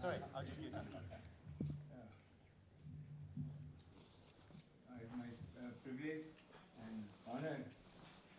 Sorry, 0.00 0.16
I'll 0.32 0.40
just 0.40 0.56
give 0.56 0.64
you 0.64 0.72
time 0.72 0.88
it's 0.88 0.96
my 5.12 5.28
uh, 5.60 5.76
privilege 5.84 6.32
and 6.80 7.04
honor 7.28 7.68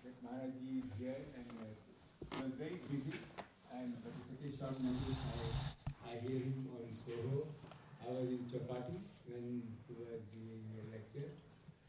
that 0.02 0.18
Maharaji 0.26 0.82
is 0.82 0.89
here 0.97 1.21
and 1.38 1.46
uh, 1.62 1.70
he 2.34 2.42
was 2.42 2.58
very 2.58 2.82
busy 2.89 3.13
and 3.78 3.94
but 4.02 4.10
it's 4.34 4.42
a 4.42 4.50
short 4.58 4.74
notice 4.82 5.21
I, 5.21 6.10
I 6.10 6.18
hear 6.26 6.50
him 6.50 6.66
on 6.74 6.89
Soho. 6.97 7.54
I 8.02 8.09
was 8.09 8.34
in 8.34 8.41
Chowpatty 8.50 8.98
when 9.30 9.62
he 9.86 9.93
was 10.02 10.25
giving 10.34 10.66
a 10.66 10.89
lecture. 10.89 11.30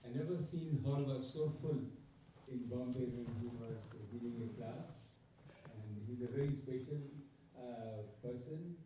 I 0.05 0.13
never 0.13 0.37
seen 0.45 0.85
hall 0.85 1.01
was 1.01 1.33
so 1.33 1.49
full 1.65 1.81
in 2.53 2.69
Bombay 2.69 3.09
when 3.09 3.25
he 3.41 3.49
was 3.57 3.81
giving 4.13 4.37
a 4.37 4.53
class. 4.53 5.01
And 5.65 5.97
he's 6.05 6.21
a 6.21 6.29
very 6.29 6.53
special 6.61 7.09
uh, 7.57 8.05
person. 8.21 8.77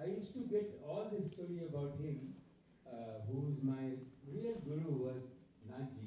I, 0.00 0.06
used 0.06 0.32
to 0.34 0.40
get 0.46 0.78
all 0.86 1.10
this 1.10 1.32
story 1.32 1.60
about 1.68 1.98
him, 1.98 2.34
uh, 2.86 3.18
my 3.62 3.98
real 4.30 4.54
guru 4.62 4.94
was 4.94 5.22
Naji. 5.66 6.06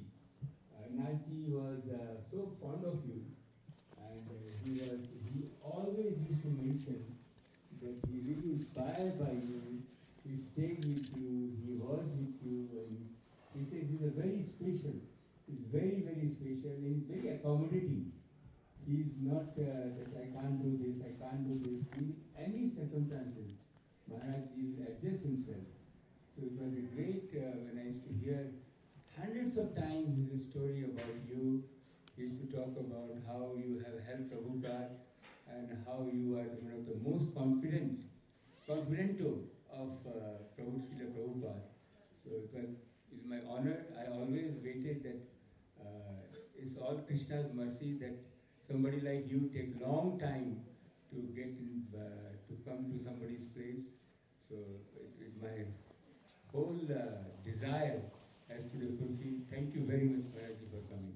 Uh, 0.72 0.88
Naji 0.96 1.50
was 1.52 1.84
uh, 1.92 2.16
so 2.32 2.56
fond 2.62 2.86
of 2.86 3.04
you, 3.04 3.20
and 4.00 4.24
uh, 4.32 4.48
he 4.64 4.80
was 4.80 5.04
he 5.28 5.52
always 5.64 6.16
used 6.30 6.42
to 6.44 6.52
mention 6.56 7.04
that 7.84 8.00
he 8.08 8.24
really 8.24 8.56
inspired 8.56 9.20
by 9.20 9.32
you. 9.32 9.84
He 10.24 10.40
stayed 10.40 10.86
with 10.86 11.12
you. 11.18 11.52
He 11.68 11.76
was 11.76 12.08
with 12.16 12.40
you, 12.48 12.68
and 12.72 12.96
he 13.54 13.62
says 13.68 13.92
he's 13.92 14.08
a 14.08 14.14
very 14.16 14.44
special. 14.48 14.96
He's 15.52 15.68
very 15.68 16.00
very 16.08 16.32
special. 16.32 16.80
And 16.80 16.96
he's 16.96 17.06
very 17.12 17.36
accommodating. 17.36 18.12
He's 18.88 19.14
not 19.22 19.54
uh, 19.60 19.94
that 20.00 20.10
I 20.18 20.26
can't 20.34 20.58
do 20.64 20.74
this, 20.82 20.98
I 21.06 21.14
can't 21.22 21.46
do 21.46 21.60
this. 21.62 21.86
In 22.00 22.16
any 22.34 22.68
circumstances, 22.74 23.61
Maharaj 24.12 24.52
adjust 24.88 25.24
himself. 25.24 25.66
So 26.36 26.44
it 26.44 26.56
was 26.60 26.74
a 26.74 26.86
great, 26.96 27.32
uh, 27.36 27.56
when 27.66 27.80
I 27.80 27.88
used 27.90 28.04
to 28.08 28.14
hear 28.14 28.52
hundreds 29.20 29.58
of 29.58 29.76
times 29.76 30.32
his 30.32 30.46
story 30.46 30.84
about 30.84 31.16
you. 31.28 31.64
He 32.16 32.24
used 32.24 32.40
to 32.42 32.48
talk 32.56 32.76
about 32.78 33.16
how 33.28 33.56
you 33.56 33.82
have 33.86 33.98
helped 34.06 34.32
Prabhupada 34.32 34.90
and 35.48 35.78
how 35.86 36.08
you 36.12 36.36
are 36.36 36.50
one 36.64 36.74
of 36.76 36.86
the 36.86 36.98
most 37.10 37.34
confident, 37.36 38.00
confidento 38.68 39.40
of 39.72 39.92
uh, 40.06 40.44
Prabhu 40.56 40.82
Prabhupada. 40.96 41.56
So 42.24 42.32
it 42.36 42.50
was, 42.54 42.70
it's 43.12 43.26
my 43.26 43.40
honor. 43.48 43.86
I 43.98 44.12
always 44.12 44.52
waited 44.64 45.04
that 45.04 45.22
uh, 45.80 46.20
it's 46.58 46.78
all 46.78 47.02
Krishna's 47.08 47.54
mercy 47.54 47.98
that 48.02 48.18
somebody 48.68 49.02
like 49.02 49.26
you 49.28 49.50
take 49.54 49.82
long 49.82 50.20
time 50.20 50.62
to 51.12 51.18
get 51.36 51.48
in, 51.48 51.84
uh, 51.96 52.32
to 52.48 52.54
come 52.66 52.86
to 52.92 53.04
somebody's 53.04 53.44
place. 53.56 53.92
So 54.52 54.58
my 55.42 55.64
whole 56.52 56.76
uh, 56.92 57.24
desire 57.46 58.02
has 58.50 58.64
to 58.72 58.76
be 58.78 58.88
fulfilled. 58.98 59.48
Thank 59.50 59.74
you 59.74 59.86
very 59.86 60.04
much, 60.04 60.26
Maharaji, 60.36 60.68
for 60.70 60.82
coming. 60.92 61.16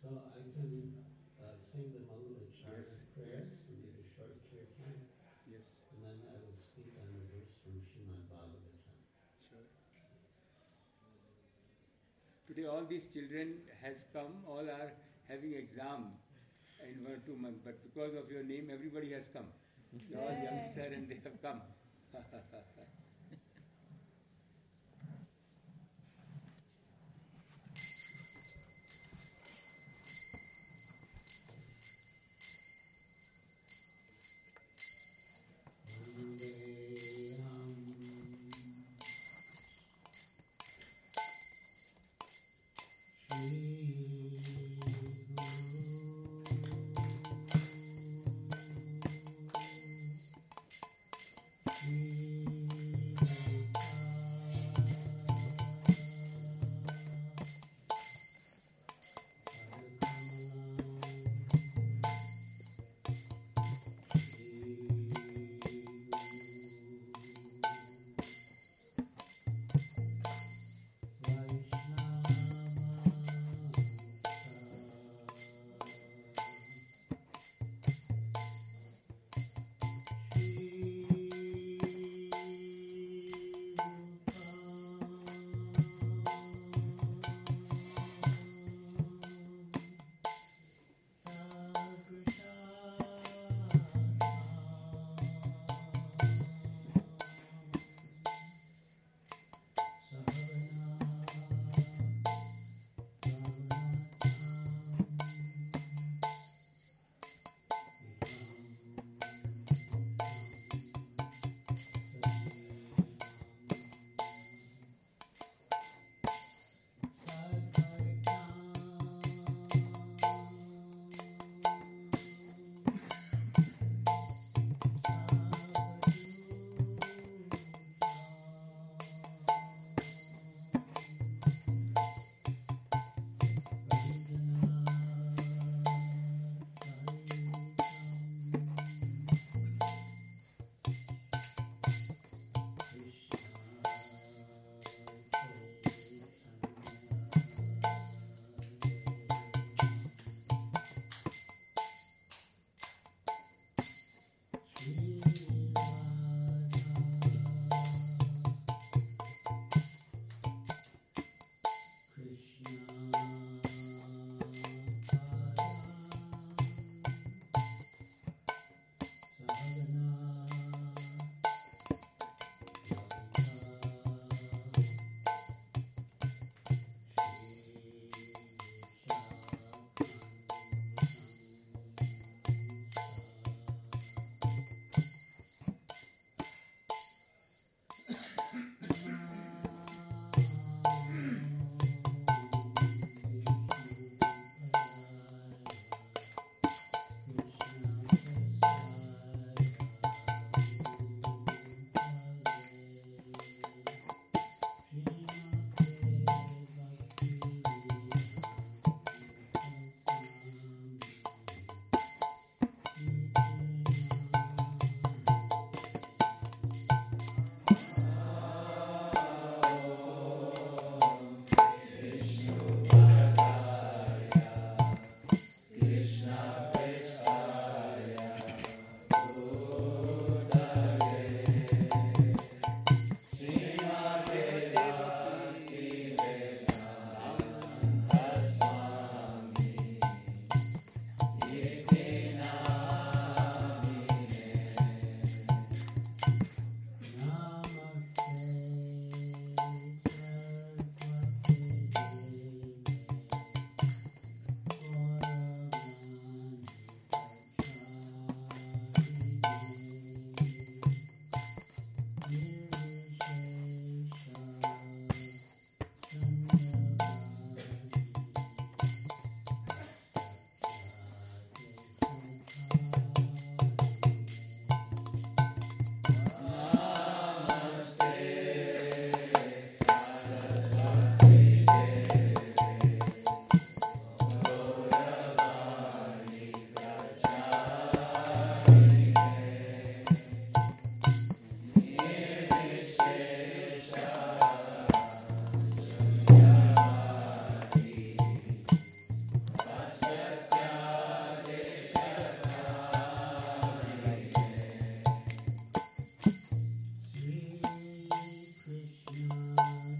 So 0.00 0.08
I 0.30 0.40
can 0.54 0.94
uh, 1.42 1.52
sing 1.70 1.90
the 1.90 2.00
Mangala 2.06 2.46
Charana 2.54 2.78
Yes, 2.78 3.02
prayer 3.14 3.42
yes. 3.42 3.50
and 3.66 3.76
give 3.82 3.94
a 3.98 4.06
short 4.14 4.34
kirtan, 4.48 4.94
Yes, 5.50 5.66
and 5.92 5.98
then 6.06 6.16
I 6.30 6.34
will 6.38 6.54
speak 6.54 6.94
on 7.02 7.10
a 7.10 7.22
verse 7.34 7.50
from 7.64 7.82
Srimad 7.82 8.22
Bhagavatam. 8.30 8.94
sure. 9.50 9.66
Today 12.46 12.64
all 12.78 12.86
these 12.86 13.06
children 13.06 13.54
has 13.82 14.04
come, 14.12 14.34
all 14.46 14.70
are 14.70 14.92
having 15.28 15.54
exam 15.54 16.14
in 16.86 17.02
one 17.02 17.14
or 17.14 17.22
two 17.26 17.36
months, 17.36 17.58
but 17.64 17.82
because 17.82 18.14
of 18.14 18.30
your 18.30 18.44
name, 18.44 18.70
everybody 18.72 19.10
has 19.12 19.26
come. 19.32 19.50
All 20.16 20.30
youngster 20.30 20.94
and 20.94 21.08
they 21.08 21.18
have 21.24 21.42
come. 21.42 21.60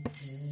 Mm-hmm. 0.09 0.48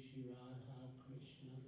Shri 0.00 0.32
Radha 0.32 0.88
Krishna 1.04 1.59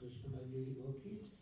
Krishna 0.00 0.30
Mayuri 0.32 0.72
devotees 0.72 1.39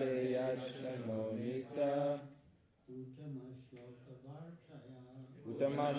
Prateya 0.00 0.56
Shamonita 0.56 2.20
Uttama 5.44 5.92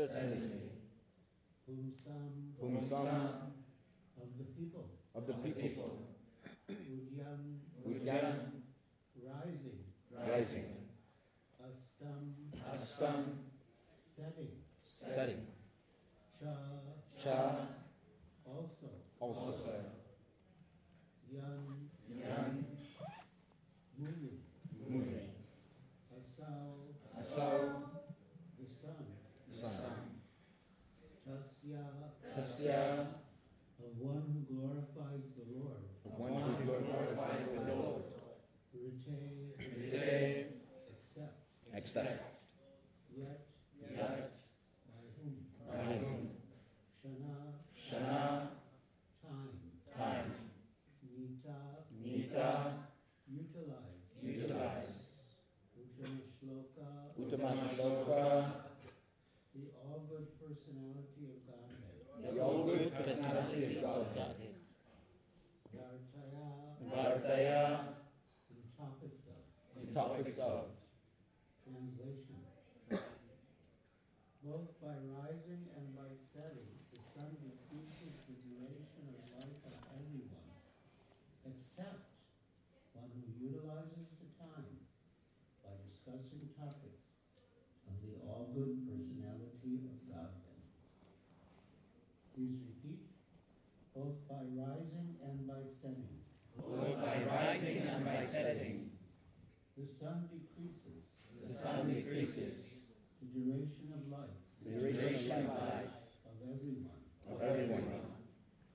certainly 0.00 0.40
certainly 0.40 0.70
whom 1.66 1.92
some 2.02 2.32
whom 2.58 2.84
some 2.88 3.52
of 4.22 4.28
the 4.38 4.44
people 4.56 4.86
of 5.14 5.26
the 5.26 5.34
people 5.34 6.06
Udyan 6.70 7.40
Udyan 7.84 8.36
rising 9.20 9.80
rising 10.28 10.68
Astam 11.60 12.22
astam 12.72 13.20
setting 14.16 14.52
setting 14.96 15.42
Cha 16.40 16.54
cha 17.22 17.38
also 18.46 18.88
also 19.20 19.74
Yan 21.28 21.90
yan 22.08 22.64
moving 23.98 24.40
moving 24.88 25.30
Asau 26.16 26.88
asau 27.20 27.60
the 28.58 28.66
sun 28.66 29.04
sun 29.60 30.16
Tasya 31.26 31.84
tasya 32.32 32.80
of 33.78 33.92
one 33.98 34.24
who 34.32 34.40
glorifies 34.48 35.26
the 35.36 35.44
Lord 35.52 35.84
the 36.02 36.10
one 36.16 36.32
who 36.32 36.64
glorifies 36.64 37.44
the 37.44 37.60
Lord 37.74 38.02
Rite 38.72 39.20
Rite 39.60 40.46
except 40.88 41.36
except 41.74 42.24
yet 43.14 43.40
yet 43.92 44.32
by 44.88 45.04
whom 45.20 45.34
by 45.68 45.92
whom 46.00 46.30
Shana 46.96 47.60
shana 47.76 48.48
time 49.20 49.60
time 49.96 50.32
Nita 51.04 51.84
nita 52.00 52.50
utilize 53.28 54.08
utilize 54.24 54.96
Uttama 55.76 56.16
Shloka 56.40 56.88
uttama 57.20 57.52
shloka 57.76 58.24
the 59.52 59.66
all 59.82 60.06
good 60.08 60.26
personality 60.38 61.26
of 61.26 61.42
Godhead 61.44 61.98
the 62.22 62.40
all 62.40 62.64
good 62.64 62.86
personality 62.94 63.64
of 63.66 63.82
Godhead 63.82 64.54
Vartaya 65.74 66.46
Vartaya 66.86 67.62
in 68.54 68.62
topics 68.78 69.26
of 69.26 69.42
the 69.74 69.92
topics 69.92 70.38
of 70.38 70.70
translation 71.66 72.40
both 74.46 74.70
by 74.80 74.94
rising 75.18 75.66
and 75.76 75.86
by 75.98 76.10
setting 76.32 76.70
the 76.94 77.00
sun 77.14 77.34
decreases 77.42 78.14
the 78.30 78.36
duration 78.46 79.04
of 79.10 79.20
life 79.34 79.60
of 79.66 79.74
everyone 79.98 80.54
except 81.44 82.06
one 82.94 83.10
who 83.18 83.26
utilizes 83.34 84.08
the 84.22 84.30
time 84.38 84.78
by 85.66 85.74
discussing 85.90 86.48
topics 86.54 87.10
of 87.90 87.94
the 88.06 88.14
all 88.28 88.46
good 88.54 88.74
personality 88.86 89.82
of 89.86 89.96
Godhead. 90.08 90.60
Please 92.34 92.58
repeat 92.70 93.02
both 93.94 94.18
by 94.28 94.42
rising 94.54 95.18
and 95.24 95.46
by 95.46 95.62
setting. 95.82 96.22
both 96.56 96.96
by 97.00 97.16
rising 97.26 97.78
and 97.88 98.04
by 98.04 98.22
setting 98.22 98.90
The 99.76 99.86
sun 99.98 100.28
decreases 100.28 101.08
the 101.40 101.48
sun 101.48 101.88
decreases 101.92 102.54
the 103.22 103.29
duration 103.40 103.88
of 103.96 104.04
life. 104.12 104.36
The 104.64 104.70
duration 104.70 105.32
of 105.32 105.56
life. 105.56 105.96
of 106.28 106.36
everyone. 106.44 107.00
Of 107.24 107.36
everyone. 107.40 107.84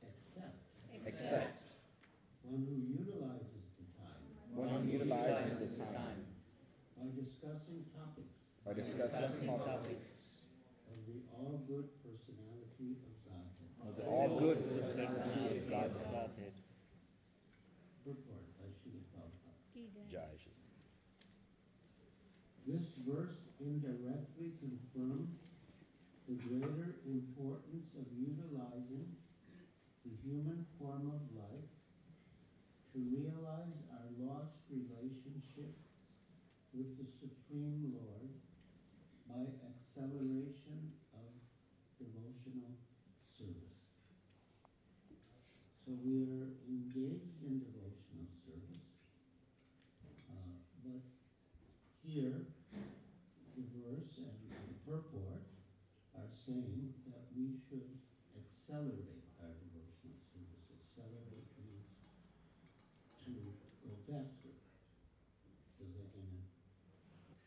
Except. 0.02 0.58
Except. 1.06 1.62
One 2.42 2.66
who 2.66 2.78
utilizes 2.82 3.70
the 3.78 3.86
time. 3.94 4.26
One 4.54 4.70
who 4.70 4.90
utilizes 4.90 5.78
the 5.78 5.86
time. 5.86 6.26
By 6.98 7.14
discussing 7.14 7.86
topics. 7.94 8.38
By 8.66 8.74
discussing 8.74 9.54
topics. 9.62 10.42
Of 10.90 10.98
the 11.06 11.22
all 11.38 11.62
good 11.68 11.86
personality 12.02 12.98
of 13.06 13.14
Godhead. 13.22 13.70
of 13.86 13.94
the 13.98 14.04
all 14.10 14.40
good 14.40 14.60
personality 14.66 15.62
of 15.62 15.70
Godhead. 15.70 16.56
Purport 18.02 18.46
by 18.58 18.70
Srila 18.74 19.06
Prabhupada. 19.14 20.10
Jai 20.10 20.34
Shri. 20.42 20.54
This 22.66 22.98
verse 23.06 23.46
indirectly 23.62 24.35
confirms 24.96 25.52
the 26.28 26.36
greater 26.48 26.96
importance 27.06 27.92
of 28.00 28.06
utilizing 28.16 29.12
the 30.06 30.12
human 30.24 30.66
form 30.80 31.12
of 31.12 31.22
life 31.36 31.70
to 32.94 33.00
realize 33.12 33.76
our 33.92 34.08
lost 34.24 34.56
relationship 34.72 35.76
with 36.74 36.96
the 36.98 37.08
Supreme 37.20 37.92
Lord 37.92 38.32
by 39.28 39.44
acceleration 39.68 40.96
of 41.14 41.28
devotional 42.00 42.80
service. 43.38 43.84
So 45.84 45.92
we 46.04 46.24
are 46.24 46.48
engaged 46.68 47.44
in 47.44 47.60
devotional 47.60 48.32
service, 48.48 48.88
uh, 50.32 50.56
but 50.84 51.04
here 52.02 52.48
the 53.56 53.64
verse 53.80 54.20
and 54.20 54.36
the 54.52 54.76
purport 54.84 55.48
are 56.12 56.28
saying 56.46 56.92
that 57.08 57.24
we 57.32 57.56
should 57.56 57.88
accelerate 58.76 59.24
our 59.40 59.56
devotional 59.56 60.20
service. 60.36 60.68
Accelerate 60.68 61.48
means 61.56 61.88
to 63.24 63.32
go 63.80 63.96
faster. 64.04 64.52
Because 65.80 66.12
in, 66.20 66.28
a, 66.28 66.44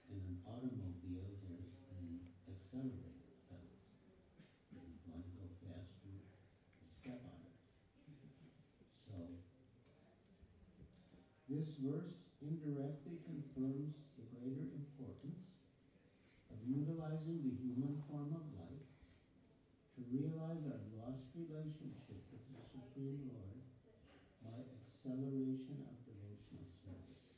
in 0.09 0.21
an 0.25 0.37
automobile, 0.49 1.29
there's 1.45 1.69
the 1.93 2.09
accelerator 2.49 3.29
pedal. 3.45 3.77
You 4.73 4.88
want 5.05 5.21
to 5.29 5.33
go 5.37 5.45
faster, 5.69 6.09
you 6.09 6.88
step 6.97 7.21
on 7.21 7.41
it. 7.45 7.61
So, 9.05 9.21
this 11.45 11.77
verse 11.77 12.25
indirectly 12.41 13.21
confirms 13.29 14.01
the 14.17 14.25
greater 14.33 14.64
importance 14.73 15.45
of 16.49 16.57
utilizing 16.64 17.45
the 17.45 17.53
human 17.61 18.01
form 18.09 18.33
of 18.33 18.49
life 18.57 18.88
to 19.99 20.07
realize 20.14 20.62
our 20.62 20.78
relationship 21.38 22.18
with 22.35 22.42
the 22.51 22.62
Supreme 22.66 23.31
Lord 23.31 23.62
by 24.42 24.59
acceleration 24.59 25.79
of 25.87 25.94
devotional 26.03 26.66
service. 26.83 27.31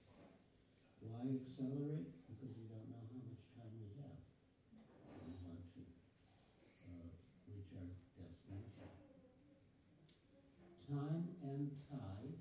Why 1.04 1.20
accelerate? 1.36 2.08
Because 2.32 2.56
we 2.56 2.64
don't 2.72 2.88
know 2.88 3.04
how 3.04 3.20
much 3.28 3.44
time 3.52 3.72
we 3.76 3.92
have. 4.00 4.20
We 5.20 5.36
want 5.44 5.60
to 5.76 5.82
uh, 6.88 7.12
reach 7.44 7.68
our 7.76 7.88
destination. 8.16 8.88
Time 10.88 11.36
and 11.44 11.68
tide 11.92 12.40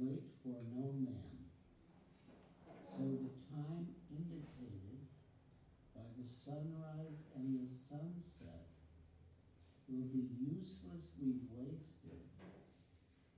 wait 0.00 0.24
for 0.40 0.56
no 0.72 0.96
man. 0.96 1.36
So 2.96 3.04
the 3.20 3.32
time 3.52 3.84
indicated 4.08 5.04
by 5.92 6.08
the 6.16 6.24
sunrise 6.24 7.20
and 7.36 7.52
the 7.52 7.68
sunset 7.88 8.70
will 9.90 10.06
be 10.14 10.30
uselessly 10.38 11.42
wasted 11.50 12.22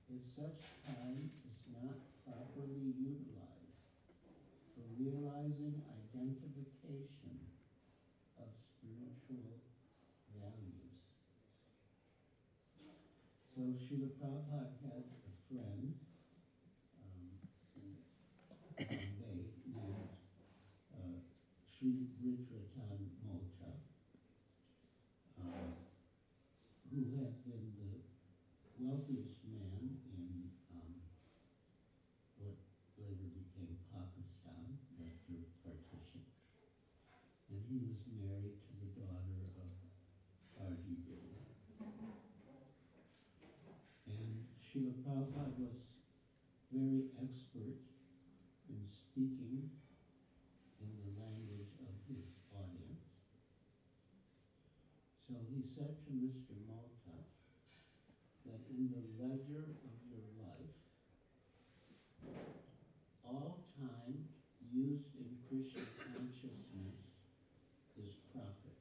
if 0.05 0.21
such 0.37 0.61
time 0.85 1.33
is 1.49 1.57
not 1.73 1.97
properly 2.21 2.93
utilized 2.93 3.81
for 4.77 4.85
realizing 5.01 5.81
identification 6.05 7.41
of 8.37 8.53
spiritual 8.53 9.57
values. 10.37 10.93
So 13.55 13.62
Srila 13.81 14.09
Prabhupada 14.21 14.69
had 14.85 15.01
a 15.01 15.33
friend 15.49 15.93
um, 17.01 17.29
in 17.73 17.97
Bombay 18.77 19.49
named 19.65 20.13
uh, 20.93 21.17
Sri 21.73 22.05
Brijratan 22.21 23.01
Mohatta, 23.25 23.73
uh, 25.41 25.73
who 26.91 26.99
had 27.17 27.33
been 27.45 27.65
the 27.81 27.93
wealthiest 28.77 29.41
man 29.49 29.97
in 30.11 30.49
um, 30.77 30.93
what 32.43 32.57
later 32.99 33.29
became 33.33 33.73
Pakistan 33.89 34.77
after 35.01 35.37
partition. 35.65 36.21
And 37.49 37.61
he 37.69 37.77
was 37.89 38.01
married 38.21 38.57
to 38.69 38.73
the 38.81 38.89
daughter 39.01 39.39
of 39.57 39.71
R.D. 40.61 40.85
Birla. 41.05 41.41
And 44.07 44.45
Srila 44.61 44.93
Prabhupada 45.05 45.53
was 45.57 45.77
very 46.83 47.07
expert 47.23 47.79
in 48.67 48.83
speaking 48.91 49.71
in 50.83 50.89
the 50.99 51.09
language 51.15 51.71
of 51.79 51.95
his 52.11 52.27
audience. 52.51 53.07
So 55.27 55.33
he 55.47 55.63
said 55.63 55.95
to 56.03 56.11
Mr. 56.11 56.51
Mohatta 56.67 57.23
that 58.45 58.67
in 58.67 58.91
the 58.91 59.03
ledger 59.15 59.79
of 59.87 59.95
your 60.11 60.27
life, 60.43 60.75
all 63.23 63.63
time 63.79 64.27
Krishna 65.47 65.85
consciousness 66.17 66.97
is 67.95 68.11
profit, 68.33 68.73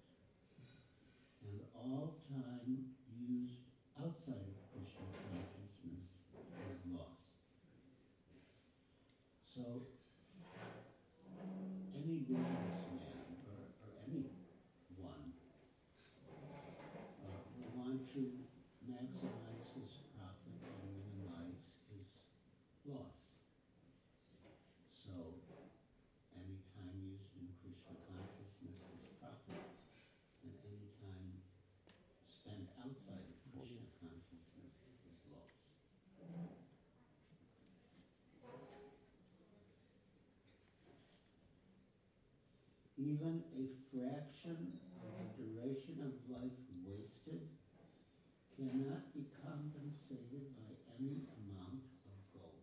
and 1.45 1.61
all 1.77 2.17
time 2.27 2.97
used 3.21 3.61
outside 4.01 4.41
of 4.41 4.57
Krishna 4.73 5.05
consciousness 5.29 6.09
is 6.65 6.81
loss. 6.97 7.37
So, 9.53 9.85
any 11.93 12.25
businessman 12.25 13.37
or, 13.53 13.69
or 13.85 13.91
anyone 14.09 14.33
uh, 17.21 17.37
will 17.61 17.69
want 17.77 18.01
to 18.17 18.49
maximize 18.88 19.69
his 19.77 20.09
profit 20.17 20.57
and 20.57 20.88
minimize 20.88 21.69
his 21.93 22.09
loss. 22.88 23.37
So, 24.88 25.37
any 26.33 26.65
time 26.73 26.97
used 27.05 27.37
in 27.37 27.53
Krishna 27.61 27.93
consciousness 28.09 28.81
is 28.97 29.05
profit, 29.21 29.69
and 30.49 30.53
any 30.65 30.88
time 30.97 31.45
spent 32.25 32.73
outside 32.81 33.29
of 33.29 33.37
Krishna 33.53 33.85
consciousness 34.01 34.81
is 35.05 35.21
loss. 35.29 35.53
Even 43.03 43.43
a 43.59 43.67
fraction 43.91 44.79
of 45.03 45.11
the 45.37 45.43
duration 45.43 45.99
of 46.07 46.15
life 46.31 46.55
wasted 46.87 47.43
cannot 48.57 49.12
be 49.12 49.27
compensated 49.43 50.55
by 50.55 50.71
any 50.99 51.27
amount 51.35 51.83
of 52.07 52.17
gold. 52.31 52.62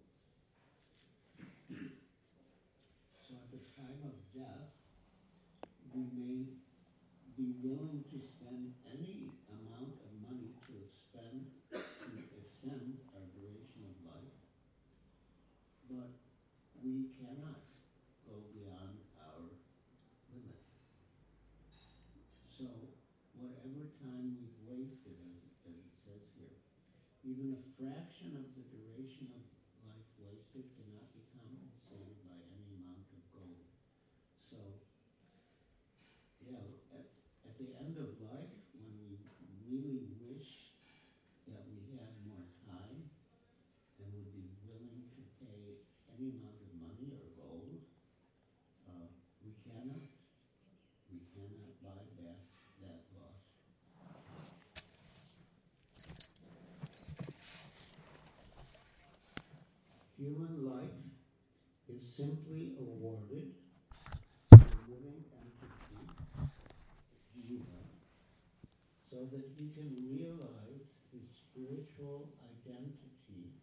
so 3.28 3.36
at 3.36 3.52
the 3.52 3.64
time 3.76 4.00
of 4.08 4.16
death, 4.34 4.72
we 5.94 6.08
may 6.16 6.46
be 7.36 7.56
willing 7.64 8.04
to 8.12 8.18
spend 8.22 8.74
any 8.88 9.28
amount 9.52 9.94
of 10.00 10.12
money 10.24 10.56
to 10.68 10.72
expend 10.88 11.52
to 11.72 11.80
extend 12.40 12.98
our 13.16 13.26
duration 13.36 13.82
of 13.92 13.96
life, 14.08 14.36
but 15.90 16.12
we 16.84 17.12
cannot 17.20 17.60
go 18.28 18.40
beyond 18.56 19.00
our 19.20 19.44
limit. 20.34 20.62
So 22.50 22.66
whatever 23.40 23.88
time 24.04 24.36
we've 24.36 24.60
wasted, 24.68 25.16
as, 25.32 25.40
as 25.70 25.76
it 25.80 25.96
says 25.96 26.24
here, 26.36 26.56
even 27.24 27.56
a 27.56 27.62
fraction 27.80 28.36
of 28.36 28.46
the 28.56 28.64
duration 28.68 29.32
of 29.36 29.44
life 29.88 30.10
wasted 30.20 30.66
cannot 30.76 31.08
be 31.16 31.24
compensated 31.32 32.16
by 32.28 32.36
any 32.36 32.68
amount 32.84 33.08
of 33.16 33.22
gold. 33.32 33.64
So, 34.52 34.60
yeah, 36.44 36.64
at, 36.96 37.06
at 37.48 37.56
the 37.60 37.70
end 37.80 37.96
of 38.00 38.12
life, 38.24 38.54
when 38.76 38.92
we 39.00 39.20
really 39.68 40.04
wish 40.20 40.74
that 41.48 41.64
we 41.72 41.80
had 41.96 42.12
more 42.28 42.46
time 42.68 43.08
and 44.00 44.08
would 44.14 44.32
be 44.36 44.48
willing 44.68 45.08
to 45.16 45.22
pay 45.40 45.80
any 46.18 46.36
amount 46.36 46.60
of 46.60 46.72
money 46.82 47.10
or 47.16 47.28
gold, 47.40 47.80
uh, 48.90 49.08
we 49.44 49.52
cannot. 49.64 50.04
We 51.12 51.20
cannot 51.34 51.74
buy 51.82 52.06
back 52.22 52.42
that 52.82 53.02
loss. 53.18 53.42
Human 60.18 60.66
life 60.68 61.00
is 61.88 62.04
simply 62.16 62.76
awarded 62.80 63.56
to 64.52 64.58
a 64.58 64.82
living 64.92 65.24
entity, 65.32 66.04
Jiva, 67.48 67.80
so 69.10 69.18
that 69.32 69.46
he 69.58 69.70
can 69.74 69.90
realize 70.12 71.00
his 71.12 71.24
spiritual 71.32 72.28
identity 72.44 73.56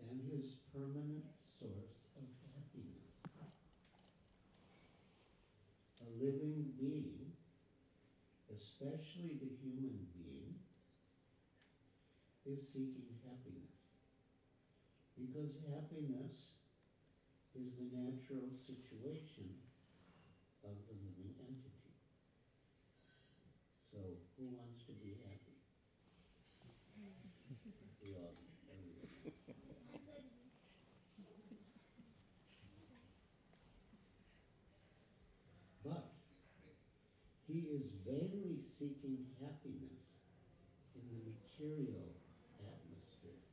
and 0.00 0.20
his 0.32 0.56
permanent 0.84 1.24
source 1.58 2.12
of 2.20 2.28
happiness. 2.52 3.16
A 6.04 6.08
living 6.22 6.74
being, 6.76 7.32
especially 8.52 9.40
the 9.40 9.48
human 9.64 10.04
being, 10.12 10.60
is 12.44 12.68
seeking 12.68 13.16
happiness. 13.24 13.96
Because 15.16 15.56
happiness 15.72 16.60
is 17.54 17.72
the 17.80 17.88
natural 17.96 18.52
situation 18.52 19.56
of 20.64 20.76
the 20.84 20.96
living 21.00 21.32
entity. 21.40 21.96
So, 23.90 23.98
who 24.36 24.44
wants 24.52 24.84
to 24.84 24.92
be 24.92 25.16
happy? 25.24 25.56
We 28.02 28.12
all, 28.20 28.34
everyone. 28.68 29.54
But 35.84 36.14
he 37.54 37.70
is 37.70 37.86
vainly 38.02 38.58
seeking 38.58 39.30
happiness 39.38 40.26
in 40.98 41.06
the 41.06 41.22
material 41.22 42.10
atmosphere. 42.58 43.46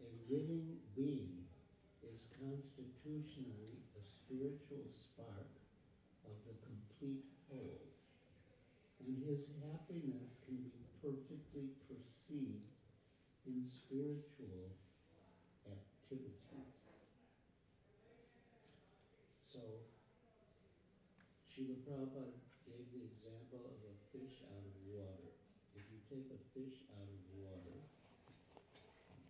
A 0.00 0.08
living 0.32 0.80
being 0.96 1.44
is 2.00 2.32
constitutionally 2.40 3.84
a 3.92 4.00
spiritual 4.00 4.88
spark 4.88 5.52
of 6.24 6.32
the 6.48 6.56
complete 6.64 7.28
whole, 7.44 7.92
and 9.04 9.12
his 9.28 9.52
happiness 9.68 10.40
can 10.48 10.56
be 10.64 10.72
perfectly 11.04 11.76
perceived 11.92 12.72
in 13.44 13.60
spiritual 13.68 14.72
activities. 15.68 16.72
So, 19.52 19.60
Srila 21.52 21.84
Prabhupada 21.84 22.32
gave 22.64 22.88
the 22.96 23.04
example 23.12 23.60
of 23.60 23.76
a 23.84 23.92
fish 24.08 24.40
out 24.48 24.64
of 24.64 24.72
water. 24.88 25.36
If 25.76 25.84
you 25.92 26.00
take 26.08 26.32
a 26.32 26.40
fish 26.56 26.80
out 26.96 27.04
of 27.04 27.20
water, 27.36 27.76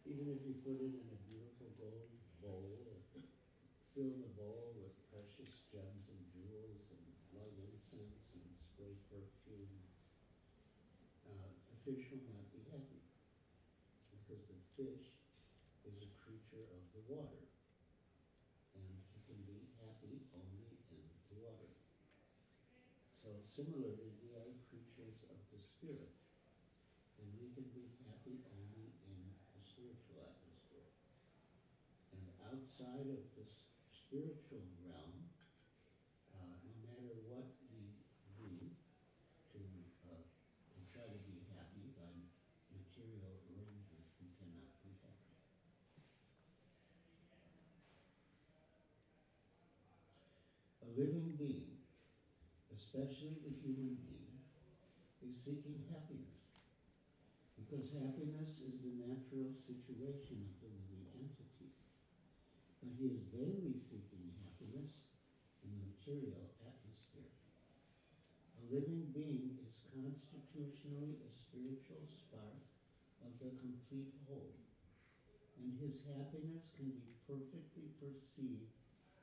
even 0.07 0.31
if 0.31 0.39
you 0.47 0.55
put 0.73 0.89
it 0.89 0.97
in 1.05 1.09
a 1.13 1.21
beautiful 1.29 1.69
gold 1.77 2.09
bowl, 2.41 2.97
fill 3.93 4.09
the 4.25 4.33
bowl 4.41 4.73
with 4.81 4.97
precious 5.13 5.69
gems 5.69 6.09
and 6.09 6.21
jewels 6.33 6.89
and 6.89 7.05
light 7.37 7.53
incense 7.61 8.33
and 8.33 8.41
spray 8.57 8.97
perfume, 9.13 9.85
uh, 11.29 11.53
the 11.69 11.77
fish 11.85 12.09
will 12.09 12.25
not 12.33 12.49
be 12.57 12.65
happy 12.73 13.05
because 14.17 14.49
the 14.49 14.57
fish 14.73 15.13
is 15.85 16.01
a 16.01 16.09
creature 16.25 16.65
of 16.73 16.81
the 16.97 17.05
water 17.05 17.45
and 18.73 18.89
he 19.13 19.21
can 19.29 19.37
be 19.45 19.69
happy 19.77 20.25
only 20.33 20.73
in 20.89 21.05
the 21.29 21.37
water. 21.37 21.69
So 23.21 23.29
similarly, 23.45 24.17
we 24.25 24.33
are 24.41 24.49
creatures 24.73 25.21
of 25.29 25.37
the 25.53 25.61
spirit, 25.61 26.17
and 27.21 27.29
we 27.37 27.53
can 27.53 27.69
be 27.77 27.93
happy 28.09 28.41
only 28.51 28.89
in 29.05 29.21
the 29.55 29.63
spiritual 29.63 30.19
atmosphere. 30.27 30.91
And 32.11 32.27
outside 32.83 33.07
of 33.15 33.23
this 33.39 33.63
spiritual 33.95 34.67
realm, 34.83 35.23
uh, 36.35 36.59
no 36.67 36.75
matter 36.83 37.15
what 37.31 37.47
we 37.71 37.95
do 38.35 38.51
to, 39.55 39.63
uh, 40.11 40.19
to 40.19 40.79
try 40.91 41.07
to 41.07 41.21
be 41.23 41.39
happy 41.55 41.95
by 41.95 42.11
material 42.75 43.39
arrangements, 43.55 44.11
we 44.19 44.27
cannot 44.35 44.67
be 44.83 44.91
happy. 44.99 45.31
A 50.83 50.89
living 50.99 51.39
being, 51.39 51.79
especially 52.75 53.39
the 53.47 53.55
human 53.63 53.95
being, 54.03 54.35
is 55.23 55.31
seeking 55.39 55.79
happiness. 55.87 56.43
Because 57.55 57.95
happiness 57.95 58.59
is 58.59 58.75
the 58.83 58.91
natural 58.99 59.55
situation 59.71 60.43
of 60.43 60.55
the 60.59 60.67
living. 60.67 60.92
But 62.83 62.91
he 62.99 63.07
is 63.07 63.23
vainly 63.31 63.79
seeking 63.79 64.35
happiness 64.43 65.15
in 65.63 65.71
the 65.71 65.87
material 65.87 66.51
atmosphere. 66.59 67.31
A 68.59 68.63
living 68.75 69.07
being 69.15 69.55
is 69.63 69.79
constitutionally 69.87 71.15
a 71.23 71.31
spiritual 71.31 72.03
spark 72.11 72.59
of 73.23 73.39
the 73.39 73.55
complete 73.55 74.11
whole, 74.27 74.59
and 75.55 75.71
his 75.79 76.03
happiness 76.11 76.67
can 76.75 76.91
be 76.91 77.07
perfectly 77.23 77.87
perceived 78.03 78.75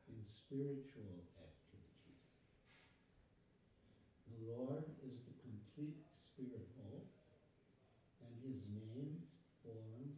in 0.08 0.24
spiritual 0.24 1.28
activities. 1.36 2.40
The 4.32 4.40
Lord 4.40 4.88
is 5.04 5.20
the 5.28 5.36
complete 5.36 6.00
spirit 6.16 6.72
whole, 6.80 7.04
and 8.24 8.40
his 8.40 8.64
names, 8.72 9.36
forms, 9.60 10.16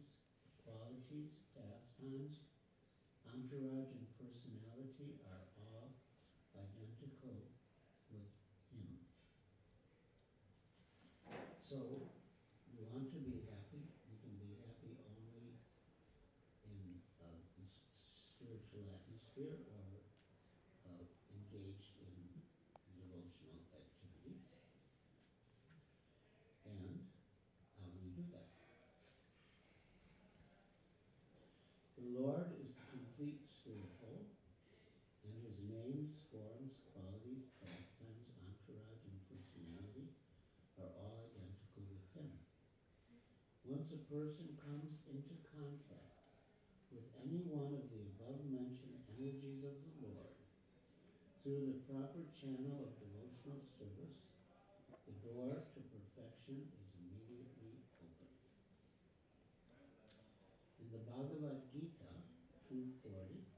qualities, 0.62 1.42
pastimes, 1.58 2.51
entourage 3.32 3.96
and 3.96 4.04
personality 4.20 5.16
are 5.24 5.48
all 5.56 5.96
identical 6.52 7.48
with 8.12 8.28
him. 8.68 9.00
So, 11.64 12.12
you 12.76 12.84
want 12.92 13.08
to 13.08 13.20
be 13.24 13.48
happy, 13.48 13.88
you 14.04 14.16
can 14.20 14.36
be 14.36 14.60
happy 14.60 14.92
only 15.08 15.56
in 16.68 17.00
uh, 17.24 17.40
spiritual 18.20 18.84
atmosphere 18.92 19.64
or 19.72 20.04
uh, 20.84 21.04
engaged 21.32 21.96
in 22.04 22.12
devotional 23.00 23.64
activities. 23.72 24.44
And 26.68 27.08
how 27.80 27.88
do 27.88 27.96
we 28.04 28.12
do 28.12 28.28
that? 28.36 28.52
The 32.02 32.18
Lord 32.18 32.50
is 32.58 32.74
the 32.74 32.86
complete 32.90 33.46
spirit 33.46 33.94
whole, 34.02 34.26
and 35.22 35.38
his 35.38 35.54
names, 35.70 36.18
forms, 36.34 36.74
qualities, 36.90 37.46
pastimes, 37.62 38.26
entourage, 38.42 39.06
and 39.06 39.22
personality 39.30 40.10
are 40.82 40.90
all 40.98 41.30
identical 41.30 41.86
with 41.86 42.02
him. 42.10 42.42
Once 43.62 43.94
a 43.94 44.01
person 44.12 44.52
comes 44.60 44.92
into 45.08 45.32
contact 45.56 46.20
with 46.92 47.08
any 47.24 47.48
one 47.48 47.72
of 47.72 47.88
the 47.88 48.04
above-mentioned 48.12 49.00
energies 49.16 49.64
of 49.64 49.72
the 49.72 49.92
Lord 50.04 50.36
through 51.40 51.72
the 51.72 51.80
proper 51.88 52.20
channel 52.36 52.76
of 52.84 52.92
devotional 53.00 53.64
service, 53.80 54.20
the 55.08 55.16
door 55.24 55.64
to 55.64 55.80
perfection 55.96 56.60
is 56.60 56.88
immediately 57.00 57.80
opened. 58.04 58.36
In 60.76 60.92
the 60.92 61.00
Bhagavad 61.08 61.64
Gita, 61.72 62.12
240, 62.68 63.48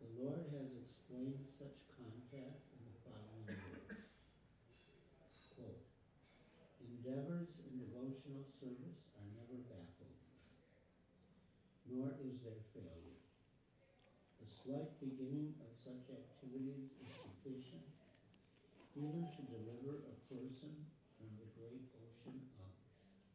the 0.00 0.08
Lord 0.16 0.48
has 0.48 0.72
explained 0.80 1.44
such 1.60 1.76
contact 1.92 2.64
in 2.72 2.80
the 2.88 2.96
following 3.04 3.52
words. 3.52 4.00
Quote, 5.52 5.84
Endeavors 7.04 7.52
in 7.68 7.84
devotional 7.84 8.48
service 8.60 9.04
are 9.20 9.28
never 9.36 9.60
baffled, 9.68 10.20
nor 11.88 12.16
is 12.20 12.40
there 12.40 12.64
failure. 12.72 13.20
The 14.40 14.48
slight 14.48 14.92
beginning 15.00 15.52
of 15.60 15.72
such 15.84 16.08
activities 16.12 16.88
is 16.96 17.10
sufficient 17.12 17.88
even 18.94 19.26
to 19.26 19.42
deliver 19.50 20.06
a 20.06 20.14
person 20.30 20.70
from 21.18 21.26
the 21.34 21.50
great 21.58 21.82
ocean 21.98 22.38
of 22.62 22.70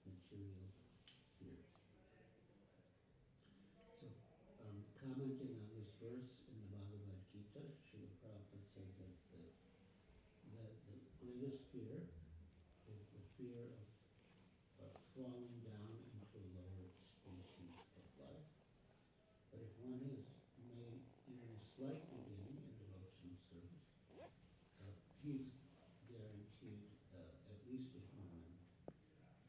material 0.08 0.72
fears. 1.36 1.68
So, 4.00 4.08
um, 4.64 4.88
commenting 4.96 5.52
on 5.52 5.68
this 5.76 5.92
verse 6.00 6.32
in 6.48 6.56
the 6.64 6.68
Bhagavad 6.72 7.20
Gita, 7.28 7.64
Srila 7.84 8.08
Prabhupada 8.24 8.64
says 8.72 8.92
that 9.04 9.14
the, 9.36 9.44
the, 10.56 10.64
the 10.88 10.98
greatest 11.20 11.68
fear 11.76 12.08
is 12.88 13.04
the 13.12 13.24
fear 13.36 13.60
of, 14.80 14.88
of 14.88 14.92
falling 15.12 15.60
down 15.68 15.92
into 16.16 16.40
a 16.40 16.48
lower 16.56 16.88
species 17.20 17.76
of 18.00 18.08
life. 18.16 18.48
But 19.52 19.60
if 19.60 19.76
one 19.84 20.00
has 20.08 20.24
made 20.72 21.04
even 21.28 21.52
a 21.52 21.62
slight 21.76 22.00
beginning 22.08 22.64
in 22.64 22.74
devotional 22.80 23.36
service, 23.52 23.84
uh, 24.80 24.96
he's 25.20 25.52
guaranteed 26.10 26.90
uh, 27.14 27.54
at 27.54 27.60
least 27.70 27.94
a 27.94 28.04
human 28.18 28.50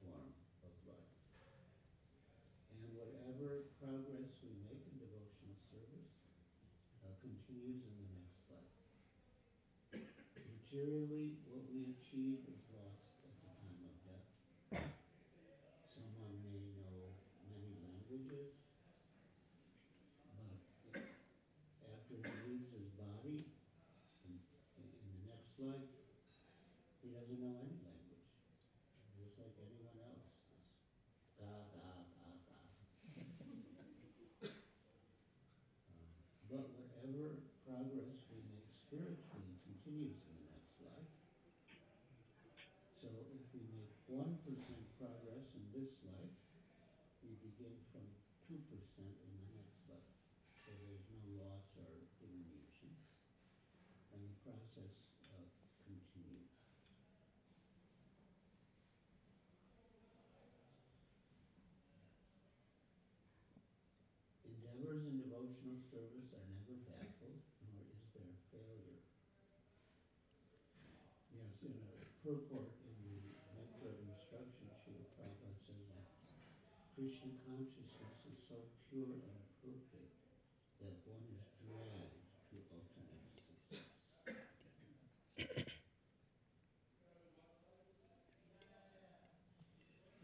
form 0.01 0.29
of 0.61 0.73
life. 0.85 1.13
And 2.77 2.93
whatever 2.93 3.65
progress 3.81 4.37
we 4.45 4.53
make 4.61 4.85
in 4.85 5.01
devotional 5.01 5.57
service 5.73 6.13
uh, 7.01 7.17
continues 7.25 7.81
in 7.81 7.95
the 7.97 8.09
next 8.13 8.45
life. 8.53 8.73
Materially, 10.71 11.35
what 11.51 11.67
we 11.75 11.83
achieve 11.99 12.47
is 12.47 12.63
lost 12.71 13.03
at 13.27 13.35
the 13.43 13.51
time 13.59 13.75
of 13.91 13.95
death. 14.07 14.23
Someone 15.91 16.39
may 16.47 16.63
know 16.79 17.11
many 17.51 17.75
languages, 17.83 18.55
but 20.31 20.63
after 21.83 22.15
he 22.23 22.31
leaves 22.47 22.71
his 22.71 22.87
body, 22.95 23.51
in, 24.23 24.39
in 24.79 25.11
the 25.11 25.35
next 25.35 25.59
life, 25.59 25.91
he 27.03 27.11
doesn't 27.19 27.43
know 27.43 27.51
any 27.67 27.75
language, 27.83 28.31
just 29.19 29.43
like 29.43 29.51
anyone 29.59 29.99
else. 30.07 30.23
It's 30.55 31.35
ga, 31.35 31.67
ga, 31.75 31.99
ga, 32.15 32.31
ga. 32.47 32.63
Uh, 35.91 36.15
But 36.47 36.63
whatever 36.79 37.43
progress 37.67 38.23
we 38.31 38.39
make 38.55 38.71
spiritually 38.87 39.55
continues 39.67 40.19
in 40.27 40.35
the 40.35 40.47
next 40.51 40.75
life. 40.83 41.11
So 42.99 43.07
if 43.31 43.47
we 43.55 43.63
make 43.71 43.95
one 44.11 44.35
percent 44.43 44.83
progress 44.99 45.47
in 45.55 45.63
this 45.71 45.95
life, 46.03 46.35
we 47.23 47.39
begin 47.39 47.79
from 47.95 48.03
two 48.51 48.59
percent 48.67 49.15
in 49.23 49.31
the 49.39 49.63
next 49.63 49.79
life. 49.87 50.11
So 50.67 50.75
there's 50.83 51.07
no 51.07 51.23
loss 51.39 51.71
or 51.79 52.03
diminution. 52.19 52.91
And 54.11 54.27
the 54.27 54.35
process 54.43 54.91
uh, 55.31 55.47
continues. 55.87 56.51
Endeavors 64.43 65.07
in 65.07 65.23
devotional 65.23 65.79
service 65.87 66.35
are 66.35 66.43
never 66.51 66.75
baffled, 66.91 67.39
nor 67.71 67.87
is 67.87 68.03
there 68.19 68.35
failure. 68.51 68.99
Yes, 71.39 71.55
in 71.63 71.79
a 71.87 72.03
purport 72.27 72.75
in 72.83 72.99
the 72.99 73.31
of 73.87 73.95
Instruction, 74.11 74.67
Srila 74.75 75.07
Prabhupada 75.15 75.55
says 75.55 75.87
that 75.95 76.11
Krishna 76.99 77.33
consciousness 77.49 78.20
pure 78.91 79.23
and 79.23 79.39
perfect 79.63 80.19
that 80.83 80.99
one 81.07 81.23
is 81.31 81.47
dragged 81.63 82.27
to 82.51 82.59
ultimate 82.75 83.31
success. 83.39 83.87